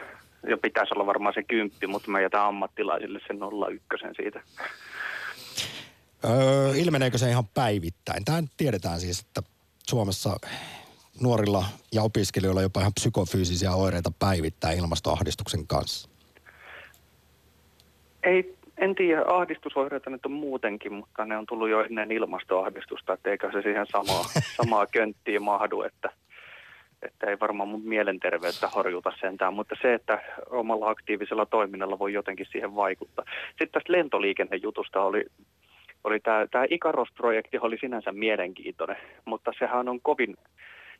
[0.48, 3.38] Ja pitäisi olla varmaan se kymppi, mutta mä jätän ammattilaisille sen
[3.72, 4.40] 01 siitä.
[6.24, 8.24] Öö, ilmeneekö se ihan päivittäin?
[8.24, 9.42] Tämä tiedetään siis, että
[9.88, 10.36] Suomessa
[11.20, 16.07] nuorilla ja opiskelijoilla jopa ihan psykofyysisiä oireita päivittää ilmastoahdistuksen kanssa.
[18.28, 23.30] Ei, en tiedä, ahdistusoireita nyt on muutenkin, mutta ne on tullut jo ennen ilmastoahdistusta, että
[23.30, 24.24] eikä se siihen samaa,
[24.62, 26.10] samaa könttiä mahdu, että,
[27.02, 32.46] että ei varmaan mun mielenterveyttä horjuta sentään, mutta se, että omalla aktiivisella toiminnalla voi jotenkin
[32.50, 33.24] siihen vaikuttaa.
[33.48, 35.24] Sitten tästä lentoliikennejutusta oli,
[36.04, 40.36] oli tämä, tämä Ikaros-projekti oli sinänsä mielenkiintoinen, mutta sehän on kovin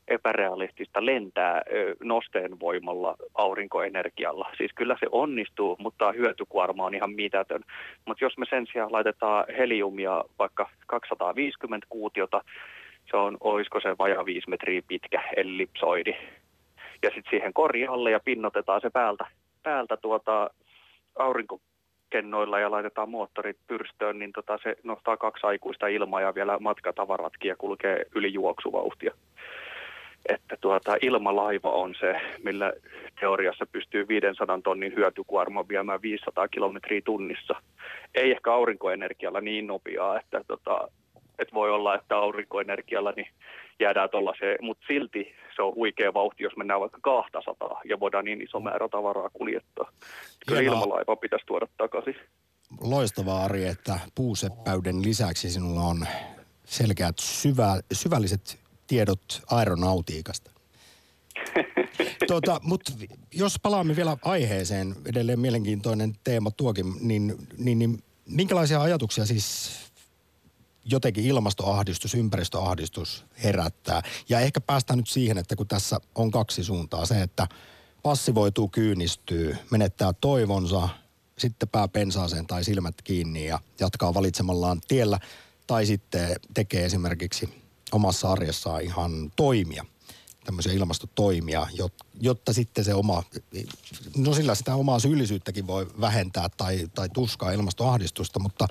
[0.09, 1.63] epärealistista lentää
[2.03, 4.51] nosteen voimalla aurinkoenergialla.
[4.57, 7.65] Siis kyllä se onnistuu, mutta hyötykuorma on ihan mitätön.
[8.05, 12.41] Mutta jos me sen sijaan laitetaan heliumia vaikka 250 kuutiota,
[13.11, 16.15] se on, olisiko se vajaa 5 metriä pitkä ellipsoidi.
[17.03, 19.27] Ja sitten siihen korjalle ja pinnotetaan se päältä,
[19.63, 20.51] päältä tuota
[21.19, 27.49] aurinkokennoilla ja laitetaan moottorit pyrstöön, niin tota se nostaa kaksi aikuista ilmaa ja vielä matkatavaratkin
[27.49, 29.15] ja kulkee yli juoksuvauhtia
[30.29, 32.73] että tuota, ilmalaiva on se, millä
[33.21, 37.55] teoriassa pystyy 500 tonnin hyötykuorma viemään 500 kilometriä tunnissa.
[38.15, 40.89] Ei ehkä aurinkoenergialla niin nopeaa, että, tota,
[41.39, 43.29] että voi olla, että aurinkoenergialla niin
[43.81, 48.43] jäädään tuollaiseen, mutta silti se on huikea vauhti, jos mennään vaikka 200 ja voidaan niin
[48.43, 49.93] iso määrä tavaraa kuljettaa.
[50.47, 52.17] Kyllä ilmalaiva pitäisi tuoda takaisin.
[52.81, 56.07] Loistavaa Ari, että puuseppäyden lisäksi sinulla on
[56.65, 60.51] selkeät syvä, syvälliset tiedot aeronautiikasta.
[62.29, 62.93] tuota, Mutta
[63.35, 69.71] jos palaamme vielä aiheeseen, edelleen mielenkiintoinen teema tuokin, niin, niin, niin minkälaisia ajatuksia siis
[70.85, 74.03] jotenkin ilmastoahdistus, ympäristöahdistus herättää?
[74.29, 77.47] Ja ehkä päästään nyt siihen, että kun tässä on kaksi suuntaa, se, että
[78.03, 80.89] passivoituu, kyynistyy, menettää toivonsa,
[81.39, 85.19] sitten pää pensaaseen tai silmät kiinni ja jatkaa valitsemallaan tiellä,
[85.67, 89.85] tai sitten tekee esimerkiksi omassa arjessaan ihan toimia,
[90.45, 91.67] tämmöisiä ilmastotoimia,
[92.21, 93.23] jotta sitten se oma,
[94.17, 98.67] no sillä sitä omaa syyllisyyttäkin voi vähentää tai, tai tuskaa ilmastoahdistusta, mutta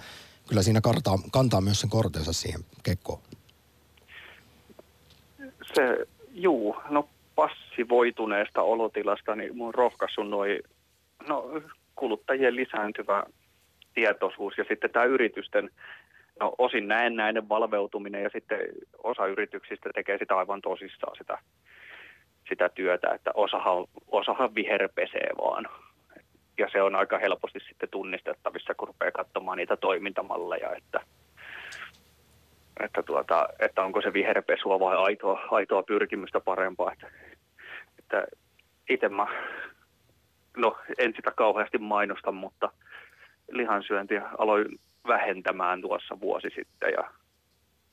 [0.47, 3.19] kyllä siinä kantaa, kantaa myös sen kortensa siihen kekkoon.
[5.73, 10.59] Se, juu, no passivoituneesta olotilasta, niin mun rohkaisun noin,
[11.27, 11.61] no
[11.95, 13.23] kuluttajien lisääntyvä
[13.93, 15.69] tietoisuus ja sitten tämä yritysten
[16.39, 18.59] No osin näennäinen valveutuminen ja sitten
[19.03, 21.37] osa yrityksistä tekee sitä aivan tosissaan sitä,
[22.49, 25.67] sitä työtä, että osahan, osahan viherpesee vaan.
[26.57, 30.99] Ja se on aika helposti sitten tunnistettavissa, kun rupeaa katsomaan niitä toimintamalleja, että,
[32.79, 36.91] että, tuota, että onko se viherpesua vai aitoa, aitoa pyrkimystä parempaa.
[36.91, 37.07] Että,
[37.99, 38.27] että
[38.89, 39.27] itse mä,
[40.57, 42.71] no en sitä kauheasti mainosta, mutta
[43.51, 47.11] lihansyöntiä aloin vähentämään tuossa vuosi sitten ja,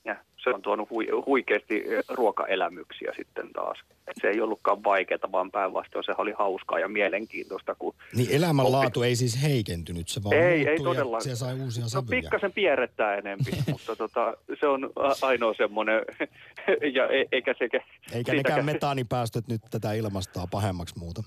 [0.04, 3.78] ja se on tuonut hui, huikeasti ruokaelämyksiä sitten taas.
[4.06, 7.74] Et se ei ollutkaan vaikeaa, vaan päinvastoin se oli hauskaa ja mielenkiintoista.
[7.74, 9.06] Kun niin elämänlaatu oppi...
[9.06, 11.20] ei siis heikentynyt, se vaan ei, ei todella.
[11.20, 12.04] se sai uusia no, sävyjä.
[12.04, 14.90] No pikkasen pierrettää enempi, mutta tota, se on
[15.22, 16.02] ainoa semmoinen,
[16.96, 17.64] ja e, eikä se...
[17.64, 18.36] Eikä siitäkään...
[18.36, 21.22] nekään metaanipäästöt nyt tätä ilmastoa pahemmaksi muuta.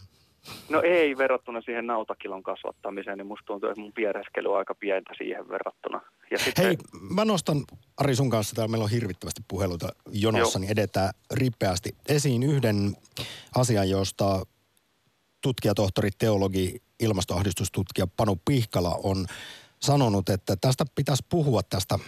[0.70, 5.14] No ei verrattuna siihen nautakilon kasvattamiseen, niin musta tuntuu, että mun piereskely on aika pientä
[5.18, 6.02] siihen verrattuna.
[6.32, 6.66] Ja sitten...
[6.66, 6.78] Hei,
[7.16, 7.66] mä nostan
[7.98, 10.62] Ari sun kanssa, täällä meillä on hirvittävästi puheluita jonossa, Joo.
[10.62, 12.96] niin edetään ripeästi esiin yhden
[13.56, 14.46] asian, josta
[15.42, 19.26] tutkijatohtori, teologi, ilmastoahdistustutkija Panu Pihkala on
[19.80, 22.00] sanonut, että tästä pitäisi puhua tästä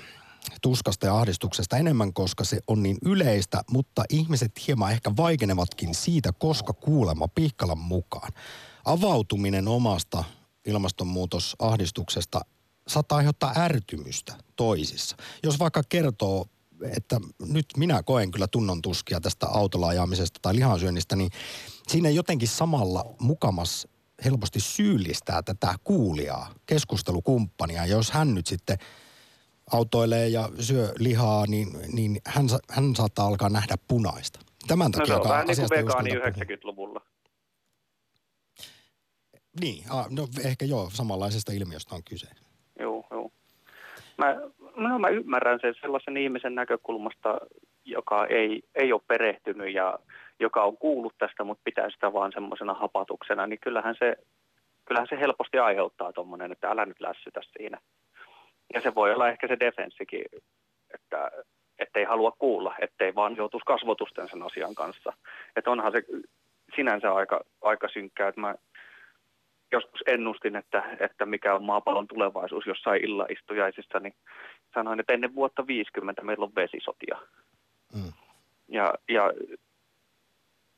[0.62, 6.32] tuskasta ja ahdistuksesta enemmän, koska se on niin yleistä, mutta ihmiset hieman ehkä vaikenevatkin siitä,
[6.32, 8.32] koska kuulema Pihkalan mukaan.
[8.86, 10.24] Avautuminen omasta
[10.66, 12.42] ilmastonmuutosahdistuksesta
[12.88, 15.18] saattaa aiheuttaa ärtymystä toisissa.
[15.44, 16.46] Jos vaikka kertoo,
[16.96, 21.32] että nyt minä koen kyllä tunnon tuskia tästä autolla ajamisesta tai lihansyönnistä, niin
[21.88, 23.88] siinä jotenkin samalla mukamas
[24.26, 27.86] helposti syyllistää tätä kuulijaa, keskustelukumppania.
[27.86, 28.78] Ja jos hän nyt sitten
[29.74, 34.40] autoilee ja syö lihaa, niin, niin hän, hän saattaa alkaa nähdä punaista.
[34.68, 37.02] Tämän takia no se on vähän niin kuin vegaani 90-luvulla.
[39.62, 42.28] Niin, ah, no ehkä joo, samanlaisesta ilmiöstä on kyse.
[42.80, 43.32] Joo, joo.
[44.18, 44.36] Mä,
[44.76, 47.38] no, mä ymmärrän sen sellaisen ihmisen näkökulmasta,
[47.86, 50.00] joka ei, ei ole perehtynyt ja
[50.40, 54.16] joka on kuullut tästä, mutta pitää sitä vaan semmoisena hapatuksena, niin kyllähän se,
[54.86, 57.78] kyllähän se helposti aiheuttaa tuommoinen, että älä nyt lässytä siinä.
[58.74, 60.26] Ja se voi olla ehkä se defenssikin,
[60.94, 61.32] että
[61.80, 65.14] ettei halua kuulla, ettei vaan joutuisi kasvotusten sen asian kanssa.
[65.56, 66.04] Että onhan se
[66.76, 68.56] sinänsä aika, aika synkkää, että mä
[69.72, 74.14] joskus ennustin, että, että mikä on maapallon tulevaisuus jossain illaistujaisissa, niin
[74.74, 77.18] sanoin, että ennen vuotta 50 meillä on vesisotia.
[77.94, 78.14] Mm.
[78.68, 79.32] Ja, ja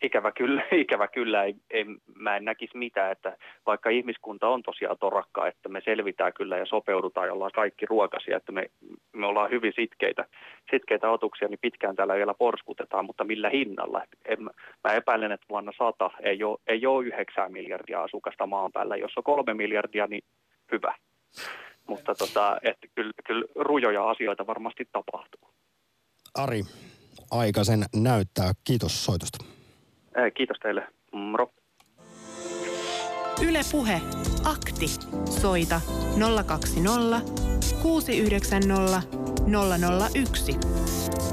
[0.01, 1.85] ikävä kyllä, ikävä kyllä ei, ei,
[2.15, 6.65] mä en näkisi mitään, että vaikka ihmiskunta on tosiaan torakka, että me selvitään kyllä ja
[6.65, 8.65] sopeudutaan ja ollaan kaikki ruokasia, että me,
[9.13, 10.25] me ollaan hyvin sitkeitä,
[10.71, 14.03] sitkeitä otuksia, niin pitkään täällä vielä porskutetaan, mutta millä hinnalla?
[14.25, 14.43] En,
[14.83, 18.95] mä epäilen, että vuonna 100 ei ole, ei ole 9 miljardia asukasta maan päällä.
[18.95, 20.23] Jos on kolme miljardia, niin
[20.71, 20.95] hyvä.
[21.87, 25.49] Mutta tota, että kyllä, kyllä rujoja asioita varmasti tapahtuu.
[26.35, 26.61] Ari,
[27.31, 28.51] aika sen näyttää.
[28.63, 29.60] Kiitos soitosta.
[30.33, 30.87] Kiitos teille.
[31.11, 31.51] Moro.
[33.41, 34.01] Yle Puhe.
[34.45, 34.87] Akti.
[35.29, 35.81] Soita
[36.17, 37.21] 020
[37.83, 39.01] 690
[40.13, 41.30] 001.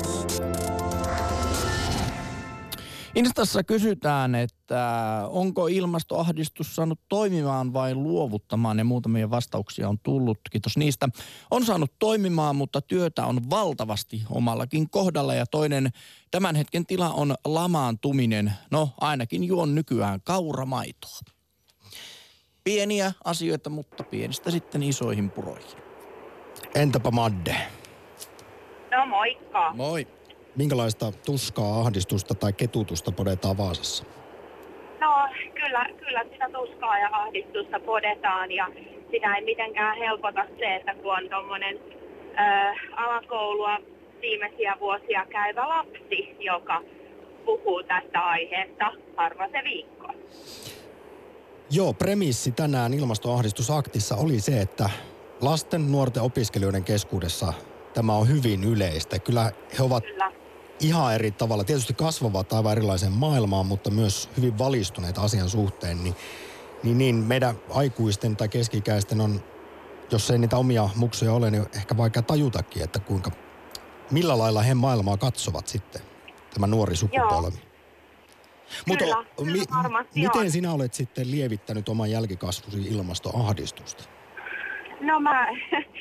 [3.14, 10.38] Instassa kysytään, että onko ilmastoahdistus saanut toimimaan vai luovuttamaan ja muutamia vastauksia on tullut.
[10.50, 11.08] Kiitos niistä.
[11.50, 15.90] On saanut toimimaan, mutta työtä on valtavasti omallakin kohdalla ja toinen
[16.30, 18.52] tämän hetken tila on lamaantuminen.
[18.70, 21.18] No ainakin juon nykyään kauramaitoa.
[22.64, 25.78] Pieniä asioita, mutta pienistä sitten isoihin puroihin.
[26.74, 27.56] Entäpä Madde?
[28.90, 29.72] No moikka.
[29.74, 30.17] Moi.
[30.58, 34.04] Minkälaista tuskaa, ahdistusta tai ketutusta podetaan Vaasassa?
[35.00, 38.68] No kyllä, kyllä sitä tuskaa ja ahdistusta podetaan ja
[39.10, 41.78] sitä ei mitenkään helpota se, että kun on tuommoinen
[42.92, 43.78] alakoulua
[44.20, 46.82] viimeisiä vuosia käyvä lapsi, joka
[47.44, 50.12] puhuu tästä aiheesta harva se viikko.
[51.70, 54.90] Joo, premissi tänään ilmastoahdistusaktissa oli se, että
[55.40, 57.52] lasten, nuorten opiskelijoiden keskuudessa
[57.94, 59.18] tämä on hyvin yleistä.
[59.18, 60.37] Kyllä he ovat Kyllä
[60.80, 61.64] ihan eri tavalla.
[61.64, 66.04] Tietysti kasvavat aivan erilaiseen maailmaan, mutta myös hyvin valistuneet asian suhteen.
[66.04, 66.16] Niin,
[66.82, 69.42] niin, niin meidän aikuisten tai keskikäisten on,
[70.10, 73.30] jos ei niitä omia muksuja ole, niin ehkä vaikka tajutakin, että kuinka,
[74.10, 76.02] millä lailla he maailmaa katsovat sitten,
[76.54, 77.68] tämä nuori sukupolvi.
[78.86, 79.04] Mutta
[79.44, 79.62] mi,
[80.14, 80.50] miten on.
[80.50, 84.17] sinä olet sitten lievittänyt oman jälkikasvusi ilmastoahdistusta?
[85.00, 85.48] No mä,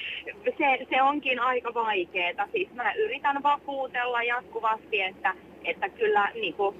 [0.57, 2.47] se, se onkin aika vaikeeta.
[2.51, 5.33] Siis mä yritän vakuutella jatkuvasti, että,
[5.65, 6.75] että kyllä niin kuin,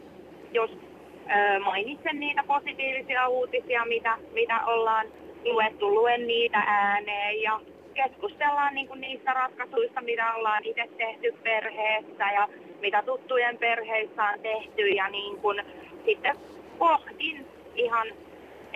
[0.51, 5.08] jos ö, mainitsen niitä positiivisia uutisia, mitä, mitä ollaan
[5.45, 7.60] luettu, luen niitä ääneen ja
[7.93, 12.47] keskustellaan niin kuin niistä ratkaisuista, mitä ollaan itse tehty perheessä ja
[12.82, 15.62] mitä tuttujen perheissä on tehty ja niin kuin,
[16.06, 16.36] sitten
[16.77, 18.08] pohdin ihan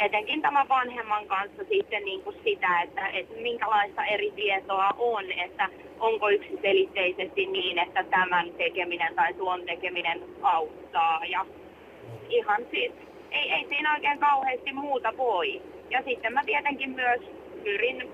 [0.06, 5.70] etenkin tämän vanhemman kanssa sitten niin kuin sitä, että, että minkälaista eri tietoa on, että
[6.00, 11.26] onko yksiselitteisesti niin, että tämän tekeminen tai tuon tekeminen auttaa.
[11.26, 11.46] Ja
[12.30, 12.92] ihan siis,
[13.32, 15.62] ei, ei siinä oikein kauheasti muuta voi.
[15.90, 17.22] Ja sitten mä tietenkin myös
[17.64, 18.10] pyrin,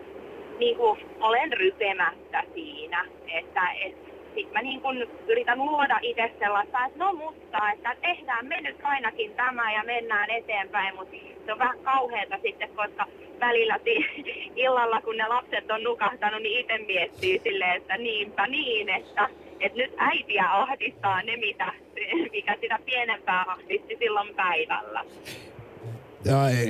[0.60, 4.07] niin kuin, olen rypemättä siinä, että, että
[4.38, 8.78] sitten mä niin kun yritän luoda itse sellaista, että no mutta, että tehdään me nyt
[8.84, 13.06] ainakin tämä ja mennään eteenpäin, mutta se on vähän kauheata sitten, koska
[13.40, 13.80] välillä
[14.66, 19.78] illalla kun ne lapset on nukahtanut, niin itse miettii silleen, että niinpä niin, että, että
[19.78, 21.74] nyt äitiä ahdistaa ne, mitä,
[22.34, 25.04] mikä sitä pienempää ahdisti silloin päivällä.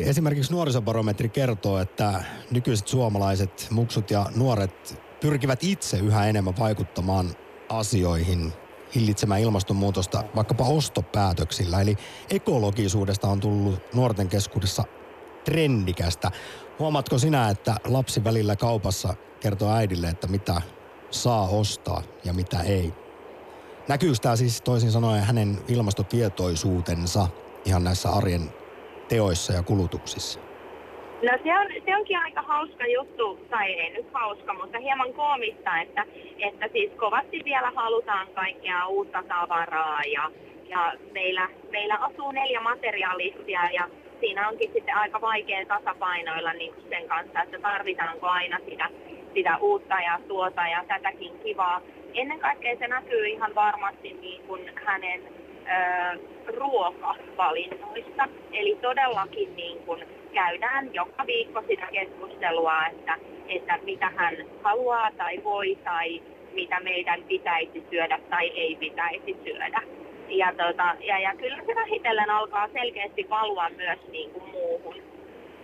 [0.05, 7.25] Esimerkiksi nuorisobarometri kertoo, että nykyiset suomalaiset muksut ja nuoret pyrkivät itse yhä enemmän vaikuttamaan
[7.69, 8.53] asioihin
[8.95, 11.81] hillitsemään ilmastonmuutosta vaikkapa ostopäätöksillä.
[11.81, 11.97] Eli
[12.29, 14.83] ekologisuudesta on tullut nuorten keskuudessa
[15.45, 16.31] trendikästä.
[16.79, 20.61] Huomaatko sinä, että lapsi välillä kaupassa kertoo äidille, että mitä
[21.11, 22.93] saa ostaa ja mitä ei.
[23.87, 27.27] Näkyykö tämä siis toisin sanoen hänen ilmastotietoisuutensa
[27.65, 28.53] ihan näissä arjen
[29.07, 30.46] teoissa ja kulutuksissa?
[31.21, 35.81] No se, on, se onkin aika hauska juttu, tai ei nyt hauska, mutta hieman koomista,
[35.81, 36.05] että,
[36.39, 40.31] että siis kovasti vielä halutaan kaikkea uutta tavaraa ja,
[40.69, 43.87] ja meillä, meillä asuu neljä materialistia ja
[44.19, 48.89] siinä onkin sitten aika vaikea tasapainoilla niin kuin sen kanssa, että tarvitaanko aina sitä,
[49.33, 51.81] sitä uutta ja tuota ja tätäkin kivaa.
[52.13, 55.21] Ennen kaikkea se näkyy ihan varmasti niin kuin hänen
[56.47, 58.27] ruokavalinnoista.
[58.51, 60.03] Eli todellakin niin kuin
[60.33, 63.15] käydään joka viikko sitä keskustelua, että,
[63.47, 66.21] että mitä hän haluaa tai voi tai
[66.53, 69.81] mitä meidän pitäisi syödä tai ei pitäisi syödä.
[70.27, 74.95] Ja, tota, ja, ja kyllä se vähitellen alkaa selkeästi valua myös niin kuin muuhun.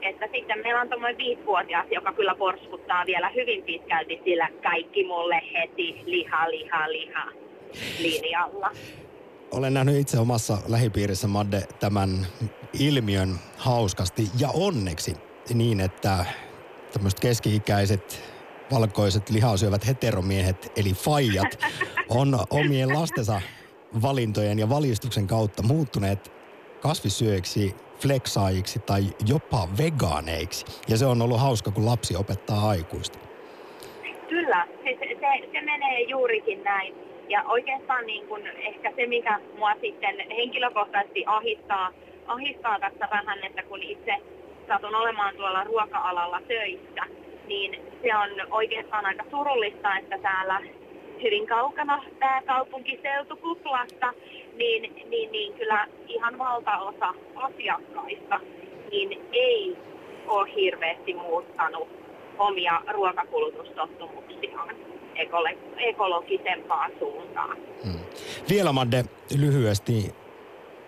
[0.02, 5.42] Että sitten meillä on tuommoinen viisivuotias, joka kyllä porskuttaa vielä hyvin pitkälti sillä kaikki mulle
[5.54, 7.24] heti liha, liha, liha
[8.02, 8.72] linjalla.
[9.54, 12.28] Olen nähnyt itse omassa lähipiirissä, Madde, tämän
[12.80, 15.16] ilmiön hauskasti ja onneksi
[15.54, 16.26] niin, että
[16.94, 18.22] tämmöiset keski-ikäiset
[18.72, 21.60] valkoiset lihasyövät heteromiehet, eli faijat,
[22.10, 23.42] on omien lastensa
[24.02, 26.32] valintojen ja valistuksen kautta muuttuneet
[26.82, 30.66] kasvisyöiksi, fleksaajiksi tai jopa vegaaneiksi.
[30.88, 33.20] Ja se on ollut hauska, kun lapsi opettaa aikuista.
[34.30, 34.68] Kyllä,
[35.24, 36.96] se, se, menee juurikin näin.
[37.30, 41.92] Ja oikeastaan niin kun ehkä se, mikä mua sitten henkilökohtaisesti ahistaa,
[42.28, 44.16] ahistaa tässä vähän, että kun itse
[44.68, 47.04] satun olemaan tuolla ruoka-alalla töissä,
[47.48, 50.62] niin se on oikeastaan aika surullista, että täällä
[51.24, 54.14] hyvin kaukana pääkaupunkiseutukuplasta,
[54.56, 58.40] niin, niin, niin kyllä ihan valtaosa asiakkaista
[58.92, 59.78] niin ei
[60.28, 61.88] ole hirveästi muuttanut
[62.40, 64.93] omia ruokakulutustottumuksiaan
[65.78, 67.58] ekologisempaan suuntaan.
[67.84, 68.00] Hmm.
[68.50, 69.06] Vielä Madde,
[69.38, 70.16] lyhyesti.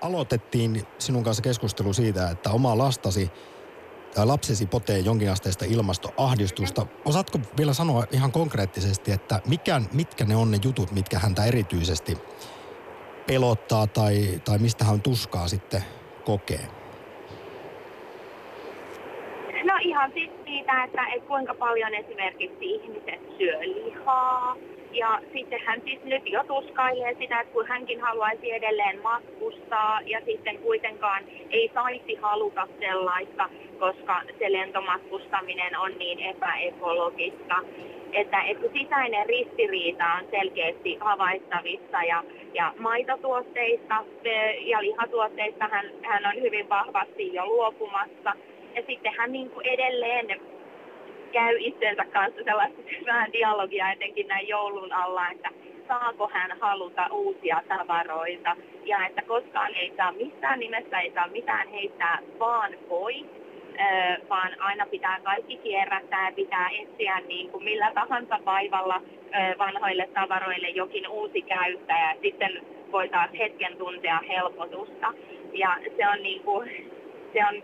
[0.01, 3.31] Aloitettiin sinun kanssa keskustelu siitä, että oma lastasi
[4.15, 6.85] tai lapsesi potee jonkinasteista ilmastoahdistusta.
[7.05, 12.17] Osaatko vielä sanoa ihan konkreettisesti, että mikä, mitkä ne on ne jutut, mitkä häntä erityisesti
[13.27, 15.81] pelottaa tai, tai mistä hän tuskaa sitten
[16.25, 16.67] kokee?
[19.63, 24.55] No ihan siis siitä, että, että kuinka paljon esimerkiksi ihmiset syö lihaa,
[24.91, 30.21] ja sitten hän siis nyt jo tuskailee sitä, että kun hänkin haluaisi edelleen matkustaa ja
[30.25, 37.55] sitten kuitenkaan ei saisi haluta sellaista, koska se lentomatkustaminen on niin epäekologista.
[38.13, 44.05] Että, että sisäinen ristiriita on selkeästi havaittavissa ja, ja maitotuotteista
[44.60, 48.34] ja lihatuotteista hän, hän on hyvin vahvasti jo luopumassa.
[48.75, 50.41] Ja sitten hän niin kuin edelleen
[51.31, 55.49] käy itsensä kanssa sellaista vähän dialogia etenkin näin joulun alla, että
[55.88, 61.67] saako hän haluta uusia tavaroita ja että koskaan ei saa missään nimessä ei saa mitään
[61.67, 63.25] heittää vaan pois,
[64.29, 69.01] vaan aina pitää kaikki kierrättää ja pitää etsiä niin kuin millä tahansa vaivalla
[69.57, 72.15] vanhoille tavaroille jokin uusi käyttäjä.
[72.21, 72.61] Sitten
[72.91, 75.13] voi taas hetken tuntea helpotusta.
[75.53, 76.91] Ja se on, niin kuin,
[77.33, 77.63] se on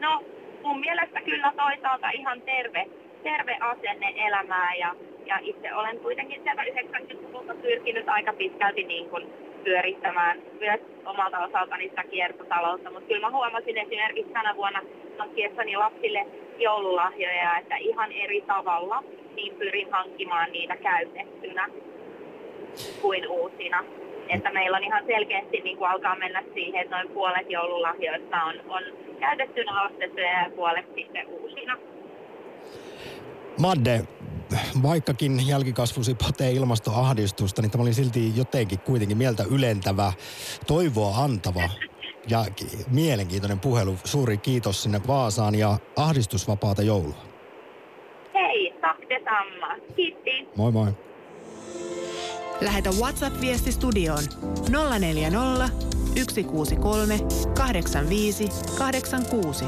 [0.00, 0.22] no,
[0.62, 2.86] mun mielestä kyllä toisaalta ihan terve
[3.22, 4.94] terve asenne elämää ja,
[5.26, 9.26] ja itse olen kuitenkin sieltä 90-luvulta pyrkinyt aika pitkälti niin kuin
[9.64, 14.82] pyörittämään myös omalta osaltani sitä kiertotaloutta, mutta kyllä mä huomasin esimerkiksi tänä vuonna
[15.18, 16.26] hankkiessani lapsille
[16.58, 21.68] joululahjoja, että ihan eri tavalla niin pyrin hankkimaan niitä käytettynä
[23.00, 23.84] kuin uusina.
[24.34, 28.54] Että meillä on ihan selkeästi niin kuin alkaa mennä siihen, että noin puolet joululahjoista on,
[28.68, 28.82] on
[29.20, 31.76] käytettynä ostettuja ja puolet sitten uusina.
[33.60, 34.00] Madde,
[34.82, 40.12] vaikkakin jälkikasvusi potee ilmastoahdistusta, niin tämä oli silti jotenkin kuitenkin mieltä ylentävä,
[40.66, 41.68] toivoa antava
[42.28, 42.44] ja
[42.90, 43.96] mielenkiintoinen puhelu.
[44.04, 47.14] Suuri kiitos sinne Vaasaan ja ahdistusvapaata joulua.
[48.34, 49.76] Hei, tack detsamma.
[49.96, 50.48] Kiitti.
[50.56, 51.09] Moi moi.
[52.60, 54.24] Lähetä WhatsApp-viesti studioon
[54.98, 55.68] 040
[56.16, 57.18] 163
[57.54, 59.64] 85 86.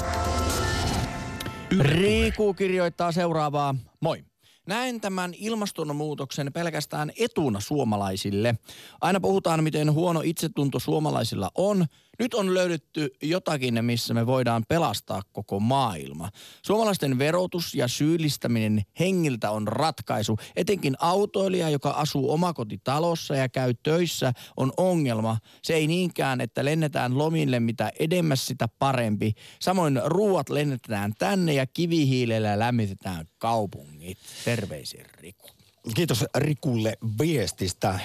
[1.80, 3.74] Riku kirjoittaa seuraavaa.
[4.00, 4.24] Moi.
[4.66, 8.54] Näen tämän ilmastonmuutoksen pelkästään etuna suomalaisille.
[9.00, 11.86] Aina puhutaan, miten huono itsetunto suomalaisilla on,
[12.18, 16.30] nyt on löydetty jotakin, missä me voidaan pelastaa koko maailma.
[16.62, 20.36] Suomalaisten verotus ja syyllistäminen hengiltä on ratkaisu.
[20.56, 25.38] Etenkin autoilija, joka asuu omakotitalossa ja käy töissä, on ongelma.
[25.62, 29.32] Se ei niinkään, että lennetään lomille mitä edemmäs sitä parempi.
[29.60, 34.18] Samoin ruuat lennetään tänne ja kivihiilellä lämmitetään kaupungit.
[34.44, 35.48] Terveisin Riku.
[35.94, 38.00] Kiitos Rikulle viestistä.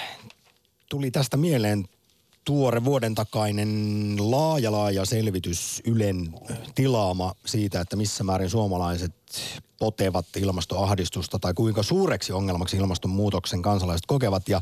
[0.90, 1.84] Tuli tästä mieleen
[2.48, 6.34] tuore vuoden takainen laaja laaja selvitys Ylen
[6.74, 9.14] tilaama siitä, että missä määrin suomalaiset
[9.78, 14.48] potevat ilmastoahdistusta tai kuinka suureksi ongelmaksi ilmastonmuutoksen kansalaiset kokevat.
[14.48, 14.60] Ja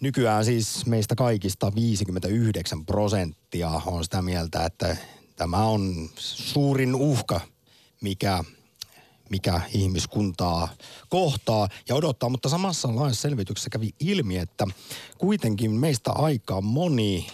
[0.00, 4.96] nykyään siis meistä kaikista 59 prosenttia on sitä mieltä, että
[5.36, 7.40] tämä on suurin uhka,
[8.00, 8.44] mikä
[9.30, 10.68] mikä ihmiskuntaa
[11.08, 14.66] kohtaa ja odottaa, mutta samassa laajassa selvityksessä kävi ilmi, että
[15.18, 17.26] kuitenkin meistä aika moni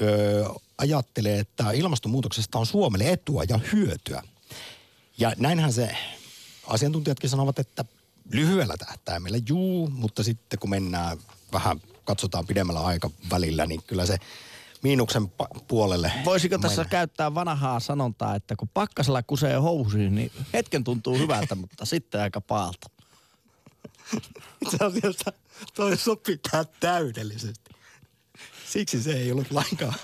[0.00, 0.44] ö,
[0.78, 4.22] ajattelee, että ilmastonmuutoksesta on Suomelle etua ja hyötyä.
[5.18, 5.96] Ja näinhän se
[6.66, 7.84] asiantuntijatkin sanovat, että
[8.32, 11.18] lyhyellä tähtäimellä juu, mutta sitten kun mennään
[11.52, 14.18] vähän, katsotaan pidemmällä aikavälillä, niin kyllä se
[14.82, 15.32] miinuksen
[15.68, 16.12] puolelle.
[16.24, 16.90] Voisiko tässä mennä.
[16.90, 22.40] käyttää vanhaa sanontaa, että kun pakkasella kusee housuihin, niin hetken tuntuu hyvältä, mutta sitten aika
[22.40, 22.90] paalta.
[24.62, 25.32] Itse asiassa
[25.74, 26.40] toi sopii
[26.80, 27.70] täydellisesti.
[28.68, 29.94] Siksi se ei ollut lainkaan,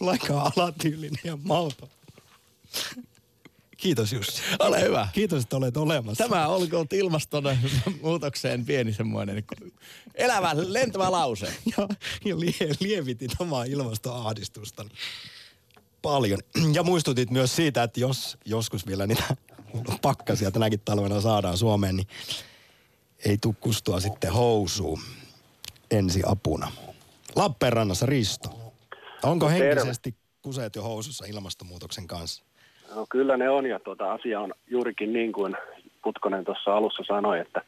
[0.00, 1.88] lainkaan alatyylinen ja mauton.
[3.84, 4.42] Kiitos Jussi.
[4.58, 5.08] Ole hyvä.
[5.12, 6.24] Kiitos, että olet olemassa.
[6.24, 9.44] Tämä olkoon ilmastonmuutokseen pieni semmoinen
[10.14, 11.46] elävä, lentävä lause.
[11.76, 11.88] Ja,
[12.24, 14.90] ja lie, lievitit omaa ilmastoahdistustani
[16.02, 16.38] paljon.
[16.72, 19.36] Ja muistutit myös siitä, että jos joskus vielä niitä
[20.02, 22.08] pakkasia tänäkin talvena saadaan Suomeen, niin
[23.24, 25.00] ei tuu kustua sitten housuun
[25.90, 26.72] ensi apuna.
[27.36, 28.72] Lappeenrannassa Risto.
[29.22, 32.44] Onko No, henkisesti kuseet jo housussa ilmastonmuutoksen kanssa?
[32.94, 35.56] No kyllä ne on ja tuota, asia on juurikin niin kuin
[36.02, 37.62] Putkonen tuossa alussa sanoi, että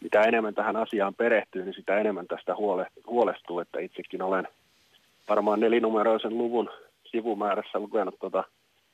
[0.00, 4.48] mitä enemmän tähän asiaan perehtyy, niin sitä enemmän tästä huole, huolestuu, että itsekin olen
[5.28, 6.70] varmaan nelinumeroisen luvun
[7.10, 8.44] sivumäärässä lukenut tuota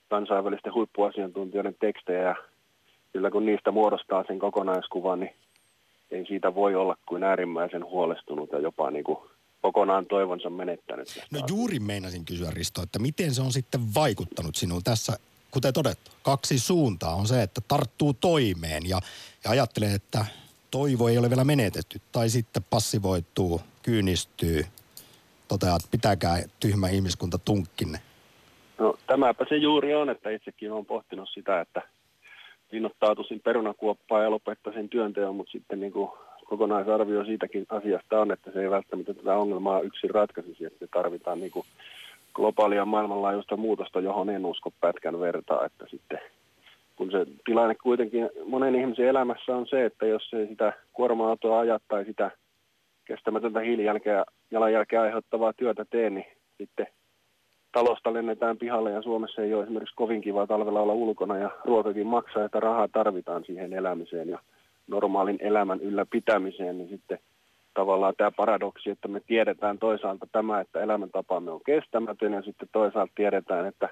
[0.09, 2.37] kansainvälisten huippuasiantuntijoiden tekstejä ja
[3.13, 5.35] kyllä kun niistä muodostaa sen kokonaiskuvan, niin
[6.11, 9.19] ei siitä voi olla kuin äärimmäisen huolestunut ja jopa niin kuin
[9.63, 11.09] kokonaan toivonsa menettänyt.
[11.31, 15.19] No juuri meinasin kysyä Risto, että miten se on sitten vaikuttanut sinuun tässä,
[15.51, 19.01] kuten todettu, kaksi suuntaa on se, että tarttuu toimeen ja,
[19.45, 20.25] ja ajattelee, että
[20.71, 22.01] toivo ei ole vielä menetetty.
[22.13, 24.65] Tai sitten passivoituu, kyynistyy,
[25.49, 27.99] toteaa, että pitäkää tyhmä ihmiskunta tunkkinne.
[28.79, 31.83] No tämäpä se juuri on, että itsekin olen pohtinut sitä, että
[32.73, 36.11] innoittautuisin perunakuoppaan ja lopettaisin työnteon, mutta sitten niin kuin
[36.45, 41.51] kokonaisarvio siitäkin asiasta on, että se ei välttämättä tätä ongelmaa yksin ratkaisisi, että tarvitaan niin
[41.51, 41.67] kuin
[42.37, 46.21] globaalia maailmanlaajuista muutosta, johon en usko pätkän vertaa, että sitten
[46.97, 51.79] kun se tilanne kuitenkin monen ihmisen elämässä on se, että jos ei sitä kuorma-autoa ajaa
[51.89, 52.31] tai sitä
[53.05, 56.27] kestämätöntä hiilijälkeä, jalanjälkeä aiheuttavaa työtä tee, niin
[56.59, 56.87] sitten
[57.73, 62.07] talosta lennetään pihalle ja Suomessa ei ole esimerkiksi kovin kiva talvella olla ulkona ja ruokakin
[62.07, 64.39] maksaa, että rahaa tarvitaan siihen elämiseen ja
[64.87, 67.19] normaalin elämän ylläpitämiseen, niin sitten
[67.77, 73.13] tavallaan tämä paradoksi, että me tiedetään toisaalta tämä, että elämäntapamme on kestämätön ja sitten toisaalta
[73.15, 73.89] tiedetään, että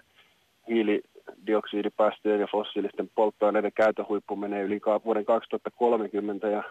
[0.68, 6.62] hiilidioksidipäästöjen ja fossiilisten polttoaineiden käytön huippu menee yli vuoden 2030 ja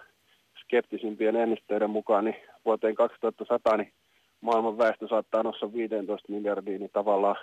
[0.61, 2.35] skeptisimpien ennusteiden mukaan niin
[2.65, 3.91] vuoteen 2100 niin
[4.41, 7.35] maailman väestö saattaa nousta 15 miljardia, niin tavallaan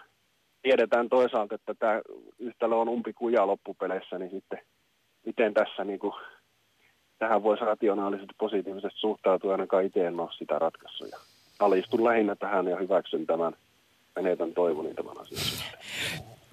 [0.63, 2.01] tiedetään toisaalta, että tämä
[2.39, 4.59] yhtälö on umpikuja loppupeleissä, niin sitten
[5.27, 6.15] miten tässä niin kuin,
[7.21, 11.19] tähän voisi rationaalisesti positiivisesti suhtautua, ainakaan itse en ole sitä ratkaisuja.
[11.59, 13.53] Alistun lähinnä tähän ja hyväksyn tämän,
[14.17, 15.41] menetän toivoni tämän asian.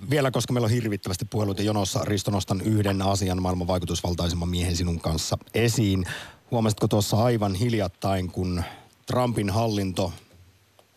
[0.09, 4.99] Vielä, koska meillä on hirvittävästi puheluita jonossa, Risto, nostan yhden asian maailman vaikutusvaltaisimman miehen sinun
[4.99, 6.05] kanssa esiin.
[6.51, 8.63] Huomasitko tuossa aivan hiljattain, kun
[9.05, 10.11] Trumpin hallinto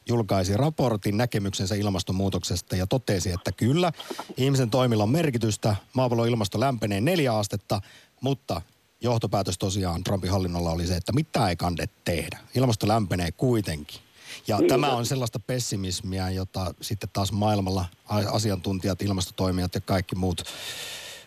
[0.08, 3.92] julkaisi raportin näkemyksensä ilmastonmuutoksesta ja totesi, että kyllä,
[4.36, 7.80] ihmisen toimilla on merkitystä, maapallon ilmasto lämpenee neljä astetta,
[8.20, 8.62] mutta
[9.00, 12.38] johtopäätös tosiaan Trumpin hallinnolla oli se, että mitä ei kande tehdä.
[12.54, 14.00] Ilmasto lämpenee kuitenkin.
[14.48, 17.84] Ja Niin, tämä on sellaista pessimismiä, jota sitten taas maailmalla
[18.32, 20.42] asiantuntijat, ilmastotoimijat ja kaikki muut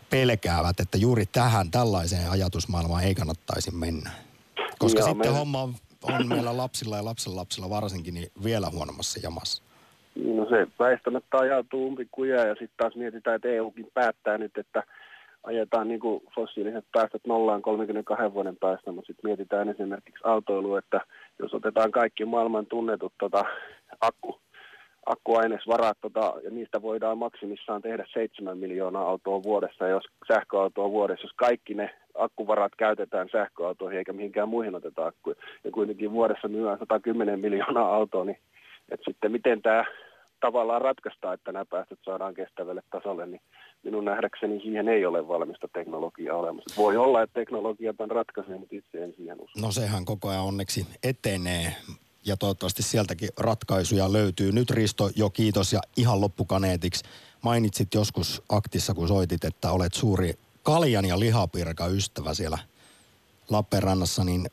[0.09, 4.09] pelkäävät, että juuri tähän tällaiseen ajatusmaailmaan ei kannattaisi mennä.
[4.79, 8.69] Koska Joo, sitten me- homma on, on meillä lapsilla ja lapsen lapsilla varsinkin niin vielä
[8.69, 9.63] huonommassa jamassa.
[10.15, 14.83] Niin, No se väistämättä ajautuu umpikujaan ja sitten taas mietitään, että EUkin päättää nyt, että
[15.43, 21.01] ajetaan niin kuin fossiiliset päästöt nollaan 32 vuoden päästä, mutta sitten mietitään esimerkiksi autoilua, että
[21.39, 23.45] jos otetaan kaikki maailman tunnetut tota,
[24.01, 24.39] akku,
[25.05, 31.33] akkuainesvarat tota, ja niistä voidaan maksimissaan tehdä 7 miljoonaa autoa vuodessa, jos sähköautoa vuodessa, jos
[31.35, 37.39] kaikki ne akkuvarat käytetään sähköautoihin eikä mihinkään muihin oteta akkuja, ja kuitenkin vuodessa myydään 110
[37.39, 38.37] miljoonaa autoa, niin
[38.91, 39.85] että sitten miten tämä
[40.47, 43.41] tavallaan ratkaistaan, että nämä päästöt saadaan kestävälle tasolle, niin
[43.83, 46.81] minun nähdäkseni siihen ei ole valmista teknologiaa olemassa.
[46.81, 49.59] Voi olla, että teknologia tämän ratkaisee, mutta itse en siihen usko.
[49.61, 51.75] No sehän koko ajan onneksi etenee
[52.25, 54.51] ja toivottavasti sieltäkin ratkaisuja löytyy.
[54.51, 57.05] Nyt Risto jo kiitos ja ihan loppukaneetiksi.
[57.41, 60.33] Mainitsit joskus aktissa, kun soitit, että olet suuri
[60.63, 62.57] kaljan ja lihapiiraka ystävä siellä
[63.49, 64.47] Lappeenrannassa, niin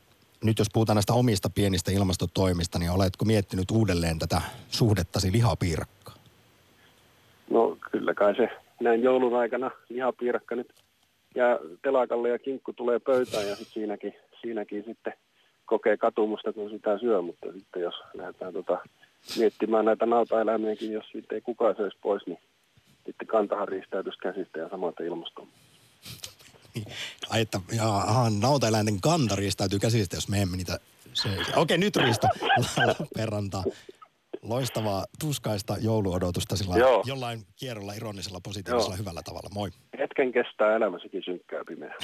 [0.44, 6.18] nyt jos puhutaan näistä omista pienistä ilmastotoimista, niin oletko miettinyt uudelleen tätä suhdettasi lihapiirakkaan?
[7.50, 8.48] No kyllä kai se
[8.80, 10.74] näin joulun aikana lihapiirakka nyt
[11.34, 15.12] ja telakalle ja kinkku tulee pöytään ja sit siinäkin, siinäkin sitten
[15.66, 18.78] kokee katumusta, kun sitä syö, mutta sitten jos lähdetään tota,
[19.38, 22.38] miettimään näitä nautaeläimiäkin, jos siitä ei kukaan söisi pois, niin
[23.06, 25.48] sitten kantahan riistäytyisi käsistä ja samalta ilmastoon.
[27.30, 30.78] Ai että, jaha, nautaeläinten kanta riistäytyy käsistä, jos me emme niitä
[31.12, 31.52] söisi.
[31.56, 32.28] Okei, nyt Risto,
[32.86, 33.62] Lappeenranta.
[34.42, 37.02] Loistavaa tuskaista jouluodotusta sillä Joo.
[37.06, 38.98] jollain kierrolla, ironisella, positiivisella, Joo.
[38.98, 39.50] hyvällä tavalla.
[39.54, 39.70] Moi.
[39.98, 41.94] Hetken kestää elämässäkin synkkää pimeää.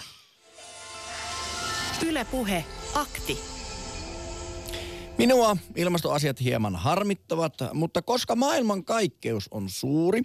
[2.07, 2.65] Yle Puhe,
[2.95, 3.39] akti.
[5.19, 10.23] Minua ilmastoasiat hieman harmittavat, mutta koska maailman kaikkeus on suuri,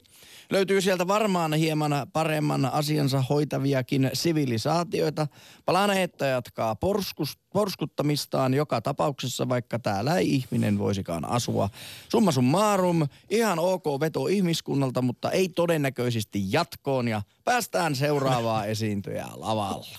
[0.49, 5.27] löytyy sieltä varmaan hieman paremman asiansa hoitaviakin sivilisaatioita.
[5.65, 11.69] Planeetta jatkaa porskus, porskuttamistaan joka tapauksessa, vaikka täällä ei ihminen voisikaan asua.
[12.09, 19.97] Summa summarum, ihan ok veto ihmiskunnalta, mutta ei todennäköisesti jatkoon ja päästään seuraavaa esiintyjää lavalla.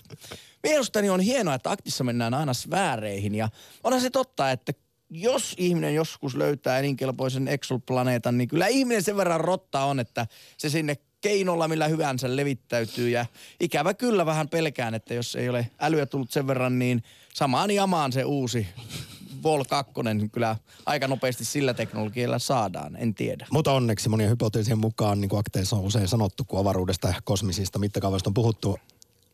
[0.62, 3.48] Mielestäni on hienoa, että aktissa mennään aina sfääreihin ja
[3.84, 4.72] onhan se totta, että
[5.14, 10.26] jos ihminen joskus löytää elinkelpoisen exoplaneetan, niin kyllä ihminen sen verran rotta on, että
[10.58, 13.08] se sinne keinolla millä hyvänsä levittäytyy.
[13.08, 13.26] Ja
[13.60, 17.02] ikävä kyllä vähän pelkään, että jos ei ole älyä tullut sen verran, niin
[17.34, 18.66] samaan jamaan se uusi
[19.42, 20.56] Vol 2 niin kyllä
[20.86, 23.46] aika nopeasti sillä teknologialla saadaan, en tiedä.
[23.50, 27.78] Mutta onneksi monien hypoteesien mukaan, niin kuin akteissa on usein sanottu, kun avaruudesta ja kosmisista
[27.78, 28.78] mittakaavoista on puhuttu,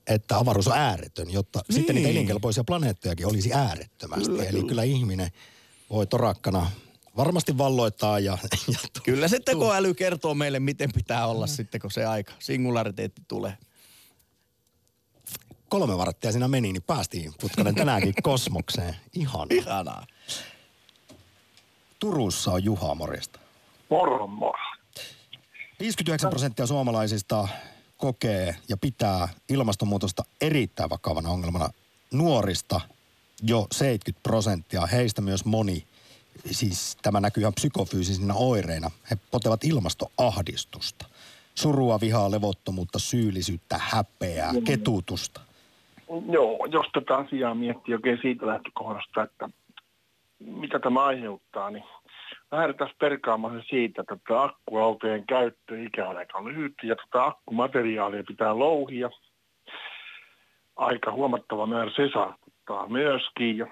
[0.07, 1.75] että avaruus on ääretön, jotta niin.
[1.75, 2.17] sitten niitä Niin.
[2.17, 4.29] elinkelpoisia planeettojakin olisi äärettömästi.
[4.29, 5.31] Kyllä, Eli kyllä ihminen
[5.91, 6.71] voi torakkana
[7.17, 8.39] varmasti valloittaa ja,
[8.73, 13.23] ja tu- Kyllä se tekoäly kertoo meille, miten pitää olla sitten, kun se aika, singulariteetti
[13.29, 13.59] tulee.
[15.69, 18.97] kolme varttia siinä meni, niin päästiin putkanen tänäänkin kosmokseen.
[19.15, 19.47] Ihan.
[19.51, 20.07] Ihanaa.
[21.99, 23.39] Turussa on Juha morjesta.
[23.91, 24.59] Moro, moro.
[25.81, 27.49] 59 prosenttia suomalaisista
[27.97, 31.69] kokee ja pitää ilmastonmuutosta erittäin vakavana ongelmana.
[32.13, 32.81] Nuorista
[33.43, 35.85] jo 70 prosenttia, heistä myös moni,
[36.47, 41.05] siis tämä näkyy ihan psykofyysisinä oireina, he potevat ilmastoahdistusta.
[41.55, 45.41] Surua, vihaa, levottomuutta, syyllisyyttä, häpeää, ketutusta.
[46.31, 49.51] Joo, jos tätä asiaa miettii oikein siitä lähtökohdasta, että
[50.39, 51.85] mitä tämä aiheuttaa, niin
[52.53, 58.59] lähdetään perkaamaan se siitä, että tätä akkuautojen käyttöikä on aika lyhyt ja tätä akkumateriaalia pitää
[58.59, 59.11] louhia.
[60.77, 62.09] Aika huomattava määrä se
[62.69, 63.67] saastuttaa myöskin ja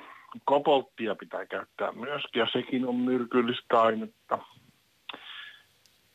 [0.45, 4.39] kobolttia pitää käyttää myöskin ja sekin on myrkyllistä ainetta.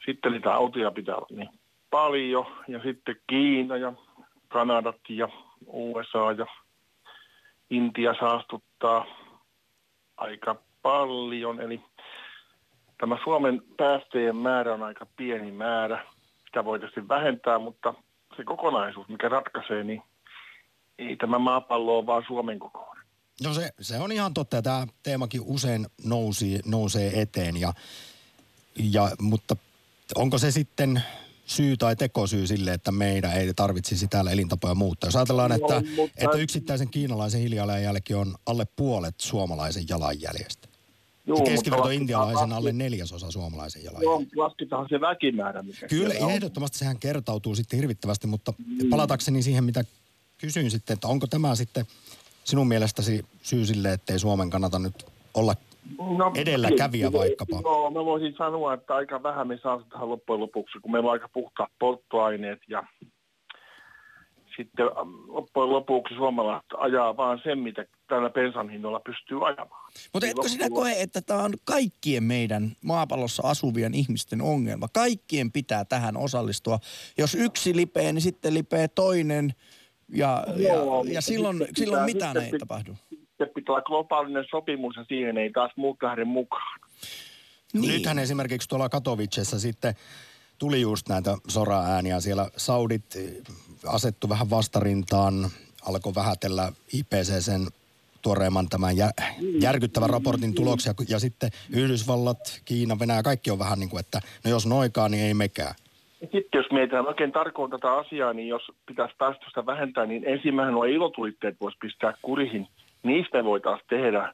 [0.06, 1.50] Sitten niitä autoja pitää olla niin
[1.90, 3.94] paljon ja sitten Kiina ja
[4.48, 5.30] Kanadat ja
[5.68, 6.46] USA ja
[7.70, 9.06] Intia saastuttaa
[10.18, 11.62] aika paljon.
[11.62, 11.82] Eli
[12.98, 16.06] tämä Suomen päästöjen määrä on aika pieni määrä.
[16.46, 17.94] Sitä voi tietysti vähentää, mutta
[18.38, 20.04] se kokonaisuus, mikä ratkaisee, niin
[21.00, 23.06] ei tämä maapallo ole vaan Suomen kokoinen.
[23.44, 27.58] No se, se on ihan totta ja tämä teemakin usein nousi, nousee eteen.
[27.58, 27.74] Ja,
[28.80, 29.56] ja, mutta
[30.16, 31.04] onko se sitten
[31.46, 35.08] syy tai tekosyy sille, että meidän ei tarvitsisi täällä elintapoja muuttaa?
[35.08, 40.68] Jos ajatellaan, että, No, mutta- että yksittäisen kiinalaisen hiilijalanjälki on alle puolet suomalaisen jalanjäljestä.
[41.26, 44.39] Joo, Ja keskiverto intialaisen alle neljäsosa suomalaisen Joo, jalanjäljestä.
[44.42, 46.32] lasketaan se väkimäärä, mikä Kyllä, siellä on.
[46.32, 48.54] ehdottomasti sehän kertautuu sitten hirvittävästi, mutta
[48.89, 49.84] palatakseni siihen, mitä
[50.42, 51.86] kysyin sitten, että onko tämä sitten
[52.44, 55.56] sinun mielestäsi syy sille, ettei Suomen kannata nyt olla
[56.18, 57.62] No, edelläkävijä vaikkapa.
[57.64, 61.30] Joo, mä voisin sanoa, että aika vähän me saastetaan loppujen lopuksi, kun meillä on aika
[61.34, 62.84] puhtaat polttoaineet ja
[64.58, 69.92] sitten ähm, loppujen lopuksi suomalaiset ajaa vaan sen, mitä tällä bensan hinnoilla pystyy ajamaan.
[70.14, 74.88] Mutta Niin etkö sinä loppujen- koe, että tämä on kaikkien meidän maapallossa asuvien ihmisten ongelma?
[74.94, 76.80] Kaikkien pitää tähän osallistua.
[77.18, 79.54] Jos yksi lipee, niin sitten lipee toinen.
[80.14, 82.95] Ja, Joo, ja, ja silloin, sitten silloin pitää- mitään sitten ei pit- tapahdu.
[83.09, 86.80] Sitten pitää olla globaalinen sopimus ja siihen ei taas muut lähde mukaan.
[87.74, 87.88] Niin.
[87.93, 89.95] Nythän esimerkiksi tuolla Katowicessa sitten
[90.59, 92.20] tuli just näitä sora-ääniä.
[92.20, 93.32] Siellä Saudit eh,
[93.88, 95.49] asettu vähän vastarintaan,
[95.88, 97.68] alkoi vähätellä IPCCn
[98.22, 99.12] tuoreemman tämän jä,
[99.59, 100.93] järkyttävän raportin tuloksia.
[101.07, 105.24] Ja sitten Yhdysvallat, Kiina, Venäjä, kaikki on vähän niin kuin, että no jos noikaa, niin
[105.24, 105.76] ei mekään.
[106.22, 110.84] Sitten jos mietitään oikein tarkoin tätä asiaa, niin jos pitäisi päästöstä vähentää, niin ensimmäinen nuo
[110.84, 112.67] ilotulitteet voisi pistää kurihin.
[113.03, 114.34] Niistä me voitaisiin tehdä.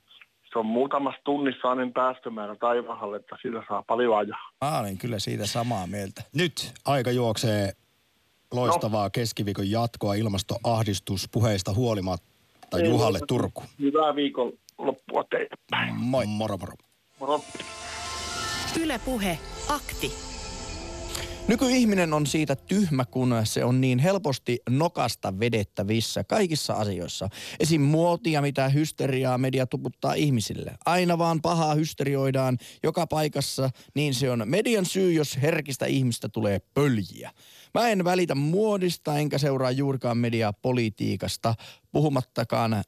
[0.54, 4.52] Se on muutamassa tunnissa sellainen päästömäärä taivaalle, että sillä saa paljon ajaa.
[4.66, 6.24] Mä olen kyllä siitä samaa mieltä.
[6.34, 7.72] Nyt aika juoksee
[8.52, 9.10] loistavaa no.
[9.10, 13.26] keskiviikon jatkoa ilmastoahdistuspuheista huolimatta Ei Juhalle muuta.
[13.28, 13.64] Turku.
[13.80, 15.56] Hyvää viikon loppua teille.
[15.92, 16.26] Moi.
[16.26, 16.74] Moro moro.
[17.20, 17.42] Moro.
[18.82, 20.37] Yle Puhe, akti.
[21.48, 27.30] Nykyihminen on siitä tyhmä, kun se on niin helposti nokasta vedettävissä kaikissa asioissa.
[27.60, 27.82] Esim.
[27.82, 30.78] muotia, mitä hysteriaa media tuputtaa ihmisille.
[30.86, 36.60] Aina vaan pahaa hysterioidaan joka paikassa, niin se on median syy, jos herkistä ihmistä tulee
[36.74, 37.32] pöljiä.
[37.74, 41.56] Mä en välitä muodista, enkä seuraa juurikaan mediaa politiikasta,
[41.92, 42.84] puhumattakaan, äh,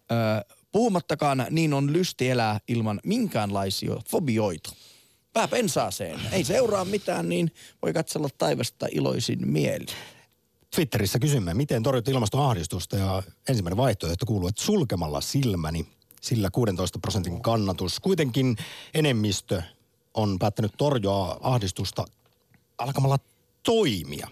[0.72, 4.70] puhumattakaan niin on lysti elää ilman minkäänlaisia fobioita
[5.34, 6.20] pää pensaaseen.
[6.32, 7.52] Ei seuraa mitään, niin
[7.82, 9.86] voi katsella taivasta iloisin mieli.
[10.76, 15.88] Twitterissä kysymme, miten torjut ilmastoahdistusta ja ensimmäinen vaihtoehto kuuluu, että sulkemalla silmäni,
[16.22, 18.00] sillä 16 prosentin kannatus.
[18.00, 18.58] Kuitenkin
[18.94, 19.62] enemmistö
[20.14, 22.06] on päättänyt torjua ahdistusta
[22.78, 23.20] alkamalla
[23.64, 24.28] toimia.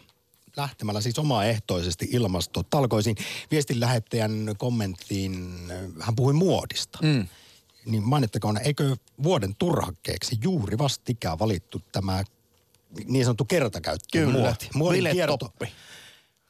[0.57, 3.15] Lähtemällä siis omaehtoisesti ilmastotalkoisiin.
[3.51, 5.57] Viestin lähettäjän kommenttiin,
[5.99, 6.99] hän puhui muodista.
[7.01, 7.27] Mm.
[7.87, 12.23] Niin mainittakoon, eikö vuoden turhakkeeksi juuri vastikään valittu tämä
[13.05, 14.69] niin sanottu kertakäyttö muoti.
[14.73, 15.53] Muodin kierto,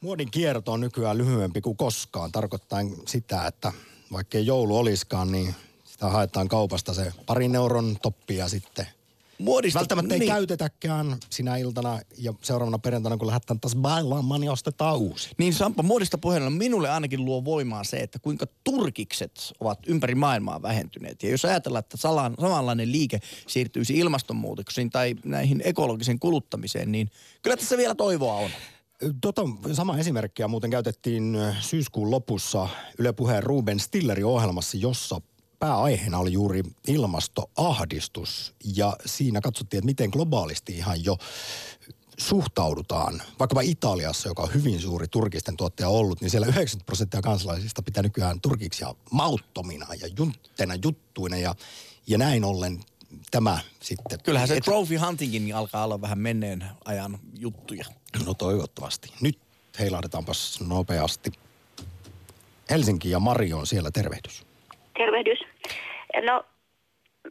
[0.00, 3.72] muodin kierto on nykyään lyhyempi kuin koskaan, tarkoittaen sitä, että
[4.12, 8.86] vaikka ei joulu oliskaan, niin sitä haetaan kaupasta se parin euron toppi ja sitten
[9.38, 10.32] Muodista, välttämättä ei niin.
[10.32, 15.30] käytetäkään sinä iltana ja seuraavana perjantaina, kun lähdetään taas bailaamaan, niin ostetaan uusi.
[15.38, 20.62] Niin Sampa, muodista puheella minulle ainakin luo voimaa se, että kuinka turkikset ovat ympäri maailmaa
[20.62, 21.22] vähentyneet.
[21.22, 27.10] Ja jos ajatellaan, että salan, samanlainen liike siirtyisi ilmastonmuutoksiin tai näihin ekologisen kuluttamiseen, niin
[27.42, 28.50] kyllä tässä vielä toivoa on.
[29.20, 32.68] Tota sama esimerkkiä muuten käytettiin syyskuun lopussa
[32.98, 35.20] Yle Puheen Ruben Stillerin ohjelmassa, jossa
[35.58, 38.54] pääaiheena oli juuri ilmastoahdistus.
[38.76, 41.16] Ja siinä katsottiin, että miten globaalisti ihan jo
[42.18, 43.22] suhtaudutaan.
[43.38, 48.02] Vaikkapa Italiassa, joka on hyvin suuri turkisten tuottaja ollut, niin siellä 90 prosenttia kansalaisista pitää
[48.02, 51.54] nykyään turkiksia mauttomina ja juntteina juttuina ja,
[52.06, 52.80] ja näin ollen
[53.30, 54.18] tämä sitten.
[54.22, 57.84] Kyllähän se Et- trophy huntingin alkaa olla vähän menneen ajan juttuja.
[58.26, 59.12] No toivottavasti.
[59.20, 59.38] Nyt
[59.78, 61.32] heilahdetaanpas nopeasti.
[62.70, 64.47] Helsinki ja Mari on siellä tervehdys.
[64.98, 65.38] Tervehdys.
[66.26, 66.44] No,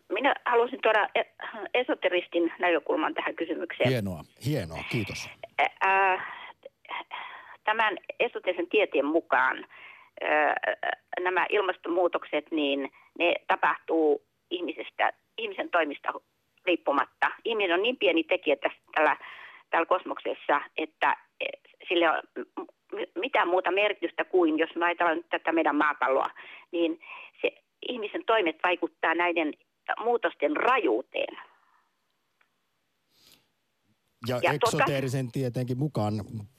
[0.09, 1.33] minä haluaisin tuoda e-
[1.73, 3.89] esoteristin näkökulman tähän kysymykseen.
[3.89, 4.23] Hienoa.
[4.45, 5.29] Hienoa, kiitos.
[7.63, 9.65] Tämän esoterisen tieteen mukaan
[11.23, 16.13] nämä ilmastonmuutokset, niin ne tapahtuu ihmisestä, ihmisen toimista
[16.65, 17.31] riippumatta.
[17.45, 19.17] Ihminen on niin pieni tekijä tässä, tällä,
[19.69, 21.17] tällä kosmoksessa, että
[21.87, 22.21] sille on
[23.15, 26.29] mitään muuta merkitystä kuin, jos me ajatellaan nyt tätä meidän maapalloa,
[26.71, 26.99] niin
[27.41, 27.51] se
[27.89, 29.53] ihmisen toimet vaikuttaa näiden
[30.03, 31.37] muutosten rajuuteen.
[34.27, 36.13] Ja, Ja tuota- eksoteerisen tietenkin mukaan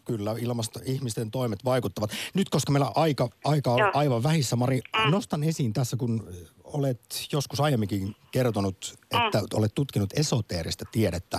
[0.07, 2.11] kyllä ilmasto, ihmisten toimet vaikuttavat.
[2.35, 3.91] Nyt koska meillä aika, aika on Joo.
[3.95, 6.29] aivan vähissä, Mari, nostan esiin tässä, kun
[6.65, 7.01] olet
[7.33, 8.95] joskus aiemminkin kertonut,
[9.27, 11.39] että olet tutkinut esoteerista tiedettä,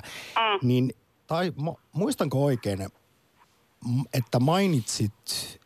[0.62, 0.94] niin
[1.28, 2.80] tai mu- muistanko oikein,
[4.14, 5.60] että mainitsit,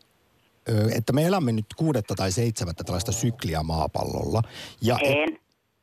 [0.95, 4.41] että me elämme nyt kuudetta tai seitsemättä tällaista sykliä maapallolla.
[4.81, 5.39] Ja En,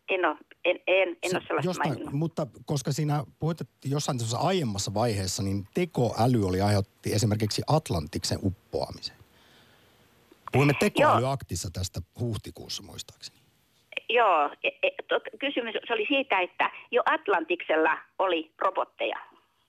[0.08, 2.14] en ole, en, en, en ole se- sellaista jostain, maininnut.
[2.14, 9.16] mutta koska siinä puhuit, että jossain aiemmassa vaiheessa, niin tekoäly oli aiheutti esimerkiksi Atlantiksen uppoamisen.
[10.52, 13.40] Puhuimme tekoälyaktissa tästä huhtikuussa muistaakseni.
[14.08, 14.90] Joo, e, e,
[15.40, 19.18] kysymys se oli siitä, että jo Atlantiksella oli robotteja.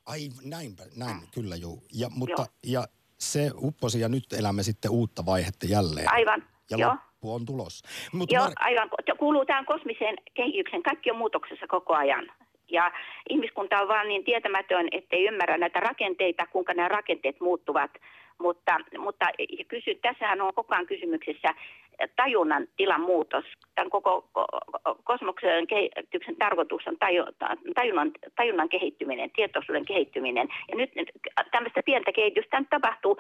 [0.06, 1.84] Ai näinpä, näin, kyllä juu.
[1.93, 2.82] Ja, mutta, Joo.
[2.82, 2.84] ja
[3.18, 6.14] se upposi ja nyt elämme sitten uutta vaihetta jälleen.
[6.14, 6.89] Aivan, Ja joo.
[6.91, 7.88] loppu on tulossa.
[8.14, 8.89] Mutta Joo, Mar- aivan.
[9.20, 10.84] Kuuluu tähän kosmiseen kehitykseen.
[10.84, 12.32] Kaikki on muutoksessa koko ajan.
[12.72, 12.91] Ja
[13.30, 17.91] ihmiskunta on vaan niin tietämätön, ettei ymmärrä näitä rakenteita, kuinka nämä rakenteet muuttuvat.
[18.39, 19.26] Mutta, mutta
[19.68, 21.49] kysy, tässähän on koko ajan kysymyksessä
[22.16, 23.46] tajunnan tilan muutos.
[23.76, 27.36] Tämän koko ko- kosmoksen kehityksen tarkoitus on taju-
[27.76, 30.48] tajunnan, tajunnan kehittyminen, tietoisuuden kehittyminen.
[30.70, 30.92] Ja nyt
[31.52, 33.18] tämmöistä pientä kehitystä nyt tapahtuu,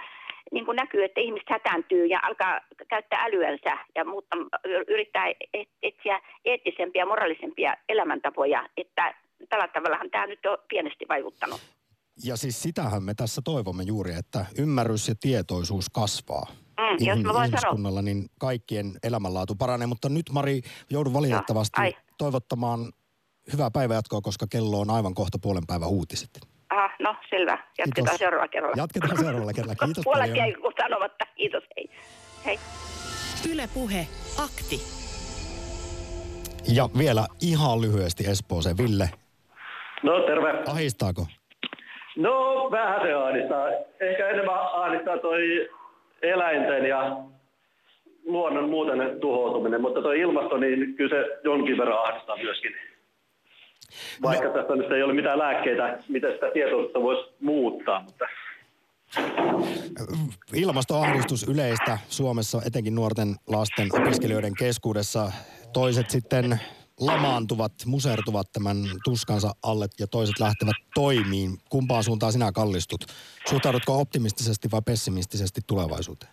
[0.51, 2.59] niin kuin näkyy, että ihmiset hätääntyy ja alkaa
[2.89, 4.37] käyttää älyänsä ja mutta
[4.87, 9.13] yrittää et- etsiä eettisempiä, moraalisempia elämäntapoja, että
[9.49, 11.61] tällä tavallahan tämä nyt on pienesti vaikuttanut.
[12.23, 16.47] ja siis sitähän me tässä toivomme juuri, että ymmärrys ja tietoisuus kasvaa.
[16.79, 17.43] Mm, jos mä voin sanoa.
[17.45, 19.87] ihmiskunnalla, niin kaikkien elämänlaatu paranee.
[19.87, 21.93] Mutta nyt Mari, joudun valitettavasti ai.
[22.17, 22.79] toivottamaan
[23.53, 26.29] hyvää päivänjatkoa, koska kello on aivan kohta puolen päivän uutiset.
[26.69, 28.17] Aha, No selvä, jatketaan Kiitos.
[28.17, 28.75] seuraavalla kerralla.
[28.77, 29.85] Jatketaan seuraavalla kerralla.
[29.85, 30.37] Kiitos Puolet paljon.
[30.37, 31.25] jäi kun sanomatta.
[31.35, 31.89] Kiitos, hei.
[32.45, 32.59] Hei.
[33.51, 34.07] Yle Puhe,
[34.43, 34.81] akti.
[36.73, 38.77] Ja vielä ihan lyhyesti Espooseen.
[38.77, 39.09] Ville,
[40.03, 40.63] No terve.
[40.71, 41.27] ahistaako?
[42.17, 42.31] No
[42.71, 43.67] vähän se ahdistaa.
[43.99, 45.41] Ehkä enemmän ahdistaa toi
[46.21, 47.17] eläinten ja
[48.25, 52.75] luonnon muuten tuhoutuminen, mutta toi ilmasto, niin kyllä se jonkin verran ahdistaa myöskin.
[54.21, 54.53] Vaikka no.
[54.53, 58.25] tästä nyt ei ole mitään lääkkeitä, miten sitä tietoisuutta voisi muuttaa, mutta
[60.53, 65.31] Ilmastoahdistus yleistä Suomessa, etenkin nuorten lasten opiskelijoiden keskuudessa.
[65.73, 66.59] Toiset sitten
[67.01, 71.49] lamaantuvat, musertuvat tämän tuskansa alle ja toiset lähtevät toimiin.
[71.69, 73.05] Kumpaan suuntaan sinä kallistut?
[73.49, 76.31] Suhtaudutko optimistisesti vai pessimistisesti tulevaisuuteen?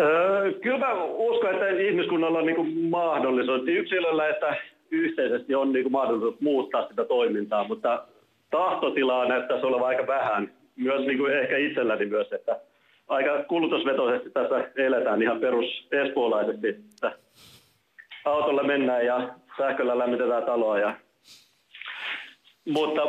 [0.00, 4.56] Öö, kyllä mä uskon, että ihmiskunnalla on niin mahdollisuus, yksilöllä että
[4.90, 8.04] yhteisesti on niin mahdollisuus muuttaa sitä toimintaa, mutta
[8.50, 10.52] tahtotilaa näyttäisi olevan aika vähän.
[10.76, 12.60] Myös niin kuin ehkä itselläni myös, että
[13.08, 17.12] aika kulutusvetoisesti tässä eletään ihan perus espoolaisesti, että
[18.24, 19.28] autolla mennään ja
[19.58, 20.78] sähköllä lämmitetään taloa.
[20.78, 20.94] Ja...
[22.68, 23.02] Mutta,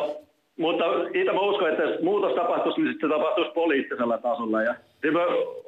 [0.58, 4.62] mutta itse mä uskon, että jos muutos tapahtuisi, niin se tapahtuisi poliittisella tasolla.
[4.62, 5.20] Ja siinä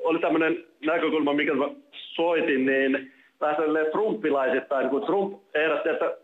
[0.03, 3.55] oli tämmöinen näkökulma, mikä mä soitin, niin vähän
[3.91, 6.17] trumpilaisittain, kun Trump ehdotti, että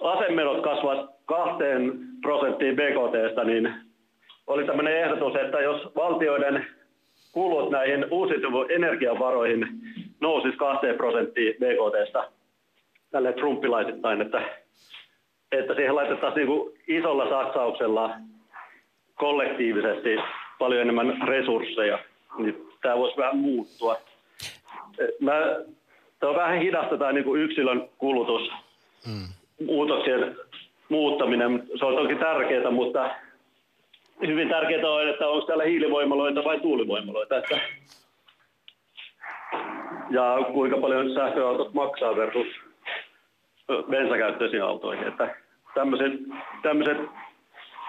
[0.00, 3.74] asemenot kasvavat kahteen prosenttiin BKTstä, niin
[4.46, 6.66] oli tämmöinen ehdotus, että jos valtioiden
[7.32, 9.68] kulut näihin uusiutuviin energiavaroihin
[10.20, 12.24] nousisi kahteen prosenttiin BKTstä,
[13.10, 14.42] tälle trumpilaisittain, että,
[15.52, 18.10] että siihen laitettaisiin niin isolla satsauksella
[19.14, 20.16] kollektiivisesti
[20.58, 21.98] paljon enemmän resursseja,
[22.38, 23.96] niin tämä voisi vähän muuttua.
[25.20, 25.32] Mä,
[26.20, 28.50] tämä on vähän hidastetaan niin kuin yksilön kulutus,
[29.06, 29.66] mm.
[29.66, 30.36] muutoksien
[30.88, 31.62] muuttaminen.
[31.78, 33.10] Se on toki tärkeää, mutta
[34.26, 37.38] hyvin tärkeää on, että onko täällä hiilivoimaloita vai tuulivoimaloita.
[37.38, 37.60] Että
[40.10, 42.46] ja kuinka paljon sähköautot maksaa versus
[43.90, 45.08] bensakäyttöisiin autoihin.
[45.08, 45.34] Että
[45.74, 46.12] tämmöiset,
[46.62, 46.98] tämmöiset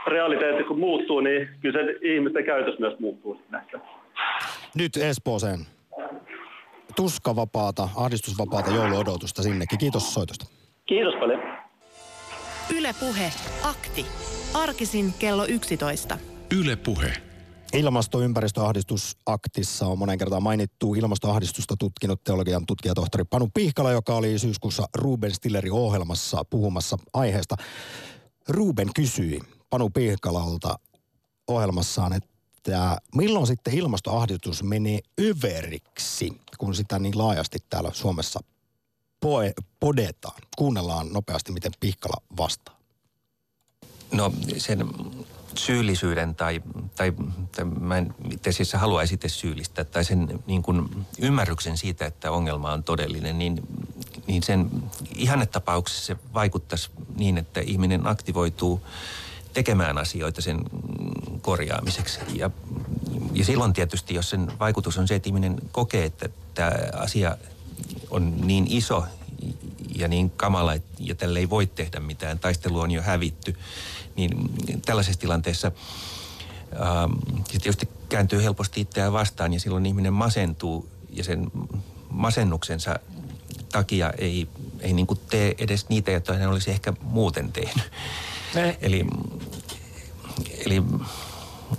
[0.07, 3.79] realiteetit kun muuttuu, niin kyllä se ihmisten käytös myös muuttuu näistä.
[4.75, 5.59] Nyt Espooseen.
[6.95, 9.77] Tuskavapaata, ahdistusvapaata jouluodotusta sinnekin.
[9.79, 10.45] Kiitos soitosta.
[10.85, 11.41] Kiitos paljon.
[12.77, 13.31] Yle Puhe,
[13.63, 14.05] akti.
[14.53, 16.17] Arkisin kello 11.
[16.61, 17.30] Yle Puhe.
[17.73, 25.33] Ilmastoympäristöahdistusaktissa on monen kertaan mainittu ilmastoahdistusta tutkinut teologian tutkijatohtori Panu Pihkala, joka oli syyskuussa Ruben
[25.33, 27.55] Stillerin ohjelmassa puhumassa aiheesta.
[28.47, 30.79] Ruben kysyi Panu Pihkalalta
[31.47, 38.39] ohjelmassaan, että milloin sitten ilmastoahdistus menee överiksi, kun sitä niin laajasti täällä Suomessa
[39.19, 40.41] poe, podetaan.
[40.57, 42.77] Kuunnellaan nopeasti, miten Pihkala vastaa.
[44.11, 44.89] No sen
[45.55, 46.61] syyllisyyden tai,
[46.95, 47.13] tai,
[47.55, 52.31] tai mä en itse asiassa halua sitten syyllistää, tai sen niin kuin ymmärryksen siitä, että
[52.31, 53.67] ongelma on todellinen, niin,
[54.27, 54.69] niin sen
[55.15, 58.81] ihannetapauksessa se vaikuttaisi niin, että ihminen aktivoituu
[59.53, 60.59] tekemään asioita sen
[61.41, 62.19] korjaamiseksi.
[62.33, 62.49] Ja,
[63.33, 67.37] ja silloin tietysti, jos sen vaikutus on se, että ihminen kokee, että tämä asia
[68.09, 69.05] on niin iso
[69.95, 73.55] ja niin kamala, ja tälle ei voi tehdä mitään, taistelu on jo hävitty,
[74.15, 74.51] niin
[74.85, 75.71] tällaisessa tilanteessa
[76.73, 77.11] ähm,
[77.51, 81.51] se tietysti kääntyy helposti itseään vastaan ja silloin ihminen masentuu ja sen
[82.09, 82.99] masennuksensa
[83.71, 84.47] takia ei,
[84.79, 87.91] ei niin tee edes niitä, joita hän olisi ehkä muuten tehnyt.
[88.55, 88.77] Ne.
[88.81, 89.05] Eli,
[90.65, 90.81] eli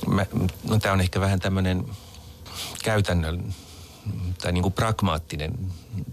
[0.07, 0.27] mä,
[0.69, 1.85] no tämä on ehkä vähän tämmöinen
[2.85, 3.55] käytännön
[4.43, 5.59] tai niin kuin pragmaattinen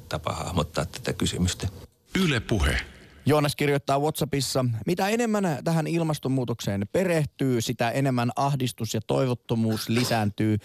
[0.10, 1.68] tapa hahmottaa tätä kysymystä.
[2.16, 2.82] Yle Puhe.
[3.26, 10.58] Joonas kirjoittaa Whatsappissa, mitä enemmän tähän ilmastonmuutokseen perehtyy, sitä enemmän ahdistus ja toivottomuus lisääntyy.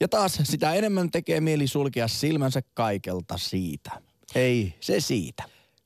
[0.00, 3.90] Ja taas sitä enemmän tekee mieli sulkea silmänsä kaikelta siitä.
[4.34, 5.59] Ei se siitä.